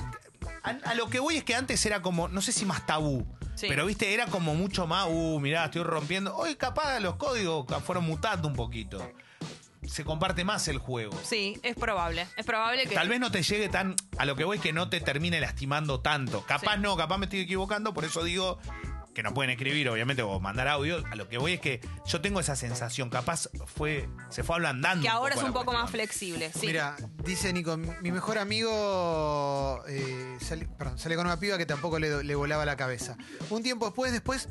A, 0.64 0.70
a 0.72 0.94
lo 0.96 1.10
que 1.10 1.20
voy 1.20 1.38
es 1.38 1.44
que 1.46 1.56
antes 1.56 1.86
era 1.86 2.02
como, 2.02 2.28
no 2.28 2.42
sé 2.42 2.52
si 2.52 2.66
más 2.66 2.86
tabú, 2.86 3.26
Sí. 3.56 3.68
pero 3.70 3.86
viste, 3.86 4.14
era 4.14 4.26
como 4.28 4.56
mucho 4.56 4.88
más, 4.88 5.08
uh, 5.10 5.40
mirá, 5.40 5.66
estoy 5.66 5.84
rompiendo. 5.84 6.36
Hoy 6.36 6.56
capaz 6.56 7.00
los 7.00 7.16
códigos 7.16 7.66
fueron 7.84 8.06
mutando 8.06 8.48
un 8.48 8.56
poquito. 8.56 9.10
se 9.88 10.04
comparte 10.06 10.44
más 10.44 10.68
el 10.68 10.78
juego. 10.78 11.18
Sí, 11.24 11.60
es 11.64 11.76
probable. 11.76 12.28
Es 12.38 12.46
probable 12.46 12.86
que. 12.86 12.94
Tal 12.96 13.10
vez 13.10 13.20
no 13.20 13.32
te 13.32 13.42
llegue 13.44 13.68
tan. 13.68 13.96
A 14.18 14.26
lo 14.26 14.36
que 14.36 14.44
voy 14.44 14.58
es 14.58 14.64
que 14.64 14.74
no 14.74 14.90
te 14.90 15.02
termine 15.02 15.40
lastimando 15.42 16.00
tanto. 16.02 16.44
Capaz 16.46 16.76
Sí. 16.76 16.82
no, 16.82 16.96
capaz 16.96 17.18
me 17.18 17.26
estoy 17.26 17.40
equivocando, 17.42 17.94
por 17.94 18.06
eso 18.06 18.24
digo 18.24 18.60
que 19.14 19.24
no 19.24 19.34
pueden 19.34 19.52
escribir, 19.52 19.90
obviamente, 19.90 20.22
o 20.22 20.40
mandar 20.40 20.68
audio. 20.68 21.04
A 21.12 21.16
lo 21.16 21.28
que 21.28 21.38
voy 21.38 21.54
es 21.54 21.60
que 21.60 21.82
yo 22.06 22.22
tengo 22.22 22.40
esa 22.40 22.56
sensación. 22.56 23.10
Capaz 23.10 23.50
fue. 23.66 24.08
Se 24.30 24.44
fue 24.44 24.56
ablandando. 24.56 25.04
que 25.04 25.10
ahora 25.10 25.36
es 25.36 25.44
un 25.44 25.54
poco 25.54 25.74
más 25.74 25.90
flexible. 25.90 26.52
Sí. 26.54 26.68
Mira, 26.68 26.96
dice 27.24 27.52
Nico, 27.54 27.78
mi 27.78 28.12
mejor 28.12 28.38
amigo 28.38 29.84
eh, 29.88 30.38
sale, 30.40 30.68
perdón, 30.78 30.98
sale 30.98 31.16
con 31.16 31.26
una 31.26 31.40
piba 31.40 31.58
que 31.58 31.66
tampoco 31.66 32.00
le, 32.00 32.24
le 32.24 32.36
volaba 32.36 32.66
la 32.66 32.78
cabeza. 32.78 33.18
Un 33.50 33.64
tiempo 33.64 33.86
después, 33.86 34.12
después 34.12 34.48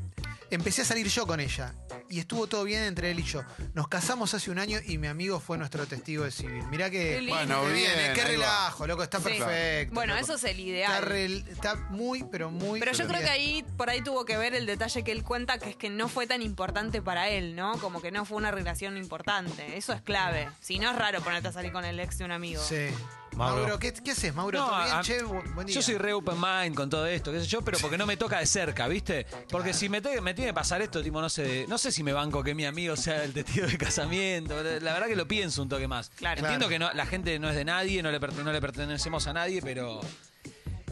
empecé 0.50 0.82
a 0.82 0.84
salir 0.84 1.06
yo 1.08 1.26
con 1.26 1.40
ella. 1.40 1.74
Y 2.08 2.18
estuvo 2.18 2.46
todo 2.48 2.64
bien 2.64 2.82
entre 2.82 3.10
él 3.12 3.20
y 3.20 3.22
yo. 3.22 3.42
Nos 3.74 3.86
casamos 3.86 4.34
hace 4.34 4.50
un 4.50 4.58
año 4.58 4.80
y 4.84 4.98
mi 4.98 5.06
amigo 5.06 5.38
fue 5.38 5.56
nuestro 5.58 5.86
testigo 5.86 6.24
de 6.24 6.32
civil. 6.32 6.64
Mirá 6.68 6.90
que... 6.90 6.98
Qué 7.10 7.20
lindo. 7.20 7.34
Bueno, 7.36 7.62
bien. 7.66 7.92
bien, 7.96 8.14
qué 8.14 8.24
relajo, 8.24 8.86
loco, 8.86 9.02
está 9.04 9.18
Sí. 9.18 9.24
perfecto. 9.24 9.94
Bueno, 9.94 10.14
loco. 10.14 10.24
eso 10.24 10.34
es 10.34 10.42
el 10.44 10.50
Está, 10.58 10.60
ideal. 10.62 11.02
re- 11.04 11.44
está 11.52 11.76
muy, 11.90 12.24
pero 12.24 12.50
muy... 12.50 12.80
Pero 12.80 12.92
yo 12.92 13.06
creo 13.06 13.20
que 13.20 13.28
ahí, 13.30 13.64
por 13.76 13.90
ahí 13.90 14.02
tuvo 14.02 14.24
que 14.24 14.36
ver 14.36 14.54
el 14.54 14.66
detalle 14.66 15.04
que 15.04 15.12
él 15.12 15.22
cuenta, 15.22 15.58
que 15.58 15.70
es 15.70 15.76
que 15.76 15.88
no 15.88 16.08
fue 16.08 16.26
tan 16.26 16.42
importante 16.42 17.00
para 17.00 17.28
él, 17.28 17.54
¿no? 17.54 17.78
Como 17.78 18.00
que 18.02 18.10
no 18.10 18.24
fue 18.24 18.36
una 18.38 18.50
relación 18.50 18.96
importante. 18.96 19.76
Eso 19.76 19.92
es 19.92 20.02
clave. 20.02 20.48
Si 20.60 20.78
no 20.80 20.90
es 20.90 20.96
raro 20.96 21.20
ponerte 21.20 21.48
a 21.48 21.52
salir 21.52 21.70
con 21.70 21.84
el 21.84 22.00
ex 22.00 22.18
de 22.18 22.24
un 22.24 22.32
amigo. 22.32 22.60
Sí. 22.62 22.88
Mauro. 23.36 23.62
Mauro, 23.62 23.78
¿qué, 23.78 23.92
qué 23.92 24.10
haces, 24.10 24.34
Mauro? 24.34 24.58
No, 24.58 24.66
¿Todo 24.68 24.82
bien, 24.84 24.96
a- 24.96 25.00
che? 25.02 25.24
Bu- 25.24 25.54
Buen 25.54 25.66
día. 25.66 25.74
Yo 25.74 25.82
soy 25.82 25.96
re 25.96 26.12
open 26.12 26.36
mind 26.40 26.74
con 26.74 26.90
todo 26.90 27.06
esto, 27.06 27.32
qué 27.32 27.40
sé 27.40 27.46
yo, 27.46 27.62
pero 27.62 27.78
porque 27.78 27.96
no 27.96 28.06
me 28.06 28.16
toca 28.16 28.38
de 28.38 28.46
cerca, 28.46 28.86
¿viste? 28.88 29.26
Porque 29.50 29.72
si 29.72 29.88
me, 29.88 30.00
te- 30.00 30.20
me 30.20 30.34
tiene 30.34 30.50
que 30.50 30.54
pasar 30.54 30.82
esto, 30.82 31.02
tipo, 31.02 31.20
no 31.20 31.28
sé, 31.28 31.64
no 31.68 31.78
sé 31.78 31.92
si 31.92 32.02
me 32.02 32.12
banco 32.12 32.42
que 32.42 32.54
mi 32.54 32.64
amigo 32.66 32.96
sea 32.96 33.24
el 33.24 33.32
testigo 33.32 33.66
de 33.66 33.78
casamiento. 33.78 34.54
La 34.62 34.92
verdad 34.92 35.06
que 35.06 35.16
lo 35.16 35.26
pienso 35.28 35.62
un 35.62 35.68
toque 35.68 35.88
más. 35.88 36.10
Claro. 36.16 36.40
Entiendo 36.40 36.66
Claro. 36.68 36.70
que 36.70 36.78
no- 36.78 36.92
la 36.96 37.06
gente 37.06 37.38
no 37.38 37.48
es 37.48 37.54
de 37.56 37.64
nadie, 37.64 38.02
no 38.02 38.10
le, 38.10 38.18
no 38.18 38.52
le 38.52 38.60
pertenecemos 38.60 39.26
a 39.26 39.32
nadie, 39.32 39.62
pero. 39.62 40.00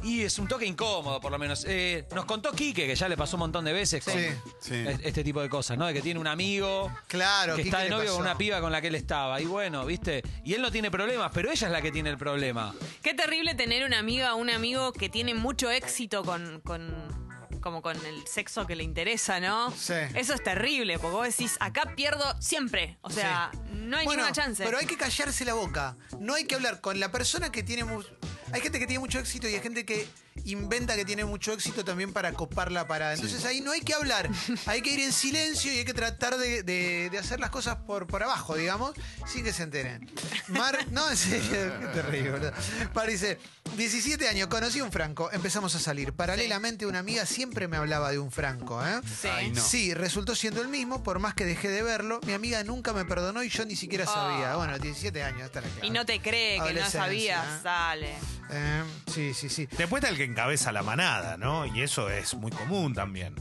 Y 0.03 0.23
es 0.23 0.39
un 0.39 0.47
toque 0.49 0.65
incómodo, 0.67 1.21
por 1.21 1.31
lo 1.33 1.39
menos. 1.39 1.65
Eh, 1.69 2.07
nos 2.15 2.25
contó 2.25 2.53
Quique, 2.53 2.87
que 2.87 2.95
ya 2.95 3.09
le 3.09 3.17
pasó 3.17 3.37
un 3.37 3.41
montón 3.41 3.65
de 3.65 3.73
veces 3.73 4.05
con 4.05 4.15
Sí, 4.15 4.27
sí. 4.61 4.75
es- 4.75 5.01
este 5.03 5.25
tipo 5.25 5.41
de 5.41 5.49
cosas, 5.49 5.77
¿no? 5.79 5.87
De 5.87 5.95
que 5.95 6.01
tiene 6.03 6.21
un 6.21 6.27
amigo 6.27 6.93
Claro, 7.09 7.57
que 7.57 7.63
Quique 7.63 7.69
está 7.77 7.79
de 7.85 7.91
le 7.91 7.97
novio 7.97 8.13
con 8.13 8.23
una 8.23 8.37
piba 8.39 8.61
con 8.61 8.73
la 8.73 8.81
que 8.81 8.89
él 8.89 8.95
estaba. 8.95 9.41
Y 9.41 9.47
bueno, 9.47 9.85
¿viste? 9.87 10.23
Y 10.45 10.55
él 10.55 10.63
no 10.63 10.71
tiene 10.71 10.91
problemas, 10.91 11.31
pero 11.35 11.51
ella 11.51 11.67
es 11.67 11.73
la 11.73 11.83
que 11.83 11.91
tiene 11.93 12.11
el 12.11 12.19
problema. 12.19 12.75
Qué 13.03 13.15
terrible 13.15 13.55
tener 13.55 13.85
una 13.85 13.99
amiga, 13.99 14.35
un 14.35 14.51
amigo 14.51 14.93
que 14.93 15.09
tiene 15.09 15.35
mucho 15.35 15.71
éxito 15.71 16.25
con, 16.25 16.61
con- 16.61 17.29
como 17.61 17.83
con 17.83 17.97
el 18.07 18.25
sexo 18.29 18.67
que 18.69 18.77
le 18.77 18.85
interesa, 18.85 19.41
¿no? 19.41 19.73
Sí. 19.73 19.93
Eso 20.15 20.33
es 20.33 20.43
terrible, 20.45 20.99
porque 21.01 21.17
vos 21.17 21.27
decís, 21.27 21.57
acá 21.59 21.93
pierdo 21.97 22.41
siempre. 22.41 22.99
O 23.01 23.11
sea, 23.11 23.51
no 23.73 23.97
hay 23.97 24.05
Bueno, 24.07 24.23
ninguna 24.23 24.33
chance. 24.33 24.63
Pero 24.65 24.79
hay 24.79 24.87
que 24.87 24.97
callarse 24.97 25.45
la 25.45 25.55
boca. 25.55 25.97
No 26.21 26.35
hay 26.35 26.45
que 26.45 26.55
hablar 26.55 26.81
con 26.81 27.01
la 27.01 27.11
persona 27.11 27.51
que 27.51 27.65
tiene. 27.65 27.83
mu- 27.85 28.05
Hay 28.53 28.61
gente 28.61 28.79
que 28.79 28.87
tiene 28.87 29.01
mucho 29.01 29.19
éxito 29.19 29.49
y 29.49 29.55
hay 29.55 29.61
gente 29.61 29.85
que 29.85 30.07
inventa 30.45 30.97
que 30.97 31.05
tiene 31.05 31.25
mucho 31.25 31.53
éxito 31.53 31.85
también 31.85 32.13
para 32.13 32.33
copar 32.33 32.71
la 32.73 32.87
parada. 32.87 33.15
Entonces 33.15 33.45
ahí 33.45 33.61
no 33.61 33.73
hay 33.73 33.81
que 33.81 33.95
hablar. 33.95 34.29
Hay 34.67 34.83
que 34.83 34.91
ir 34.93 35.01
en 35.01 35.13
silencio 35.13 35.73
y 35.73 35.79
hay 35.79 35.85
que 35.85 35.95
tratar 35.95 36.37
de, 36.39 36.63
de- 36.63 37.09
de 37.11 37.19
hacer 37.19 37.41
las 37.41 37.51
cosas 37.51 37.77
por, 37.87 38.07
por 38.07 38.23
abajo, 38.23 38.57
digamos, 38.57 38.93
sin 39.27 39.45
que 39.45 39.53
se 39.53 39.63
enteren. 39.65 40.11
Mar. 40.49 40.77
No, 40.91 41.09
en 41.11 41.17
serio, 41.17 41.49
qué 41.81 41.87
terrible. 41.93 42.53
Par 42.95 43.09
dice: 43.09 43.39
17 43.77 44.29
años, 44.29 44.49
conocí 44.49 44.79
a 44.81 44.85
un 44.85 44.91
Franco, 44.93 45.31
empezamos 45.33 45.75
a 45.75 45.79
salir. 45.79 46.13
Paralelamente, 46.13 46.87
una 46.87 47.01
amiga 47.01 47.27
siempre 47.27 47.69
me 47.69 47.77
hablaba 47.77 48.11
de 48.11 48.19
un 48.19 48.31
Franco, 48.31 48.85
¿eh? 48.87 49.01
Sí. 49.21 49.29
Ay, 49.29 49.51
no. 49.51 49.63
Sí, 49.63 49.95
resultó 49.95 50.35
siendo 50.35 50.63
el 50.63 50.69
mismo, 50.69 51.03
por 51.03 51.19
más 51.19 51.35
que 51.35 51.45
dejé 51.45 51.69
de 51.69 51.83
verlo. 51.83 52.21
Mi 52.27 52.33
amiga 52.33 52.65
nunca 52.65 52.93
me 52.93 53.05
perdonó 53.05 53.43
y 53.43 53.49
yo 53.51 53.65
ni 53.67 53.77
siquiera 53.77 54.07
sabía. 54.07 54.53
Ah. 54.53 54.57
Bueno, 54.57 54.79
17 54.79 55.23
años, 55.23 55.43
está 55.43 55.61
la 55.61 55.69
Y 55.83 55.91
no 55.91 56.05
te 56.07 56.21
cree 56.21 56.61
que 56.63 56.73
no 56.75 56.89
sabías, 56.91 57.45
¿eh? 57.47 57.61
sale. 57.63 58.15
Eh, 58.51 58.83
sí, 59.13 59.35
sí, 59.35 59.49
sí. 59.51 59.69
Después 59.77 60.03
está 60.03 60.11
el 60.11 60.17
que 60.17 60.25
encabeza 60.29 60.71
la 60.73 60.83
manada, 60.83 61.37
¿no? 61.37 61.67
Y 61.67 61.83
eso 61.83 62.09
es 62.11 62.35
muy 62.35 62.51
común 62.53 62.95
también. 62.95 63.35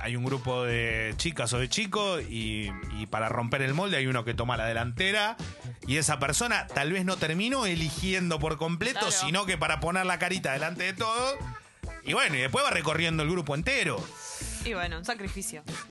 Hay 0.00 0.16
un 0.16 0.24
grupo 0.24 0.64
de 0.64 1.12
chicas 1.16 1.52
o 1.52 1.58
de 1.58 1.68
chicos 1.68 2.22
y, 2.28 2.70
y 2.98 3.06
para 3.06 3.28
romper 3.28 3.62
el 3.62 3.74
molde 3.74 3.96
hay 3.96 4.06
uno 4.06 4.24
que 4.24 4.32
toma 4.34 4.56
la 4.56 4.66
delantera 4.66 5.36
y 5.86 5.96
esa 5.96 6.18
persona 6.18 6.66
tal 6.68 6.92
vez 6.92 7.04
no 7.04 7.16
terminó 7.16 7.66
eligiendo 7.66 8.38
por 8.38 8.58
completo, 8.58 9.00
Claro. 9.00 9.12
sino 9.12 9.44
que 9.46 9.58
para 9.58 9.80
poner 9.80 10.06
la 10.06 10.18
carita 10.18 10.52
delante 10.52 10.84
de 10.84 10.92
todo. 10.92 11.36
Y 12.04 12.12
bueno, 12.14 12.34
y 12.36 12.38
después 12.40 12.64
va 12.64 12.70
recorriendo 12.70 13.22
el 13.22 13.30
grupo 13.30 13.54
entero. 13.54 13.96
Y 14.64 14.74
bueno, 14.74 14.98
un 14.98 15.04
sacrificio. 15.04 15.62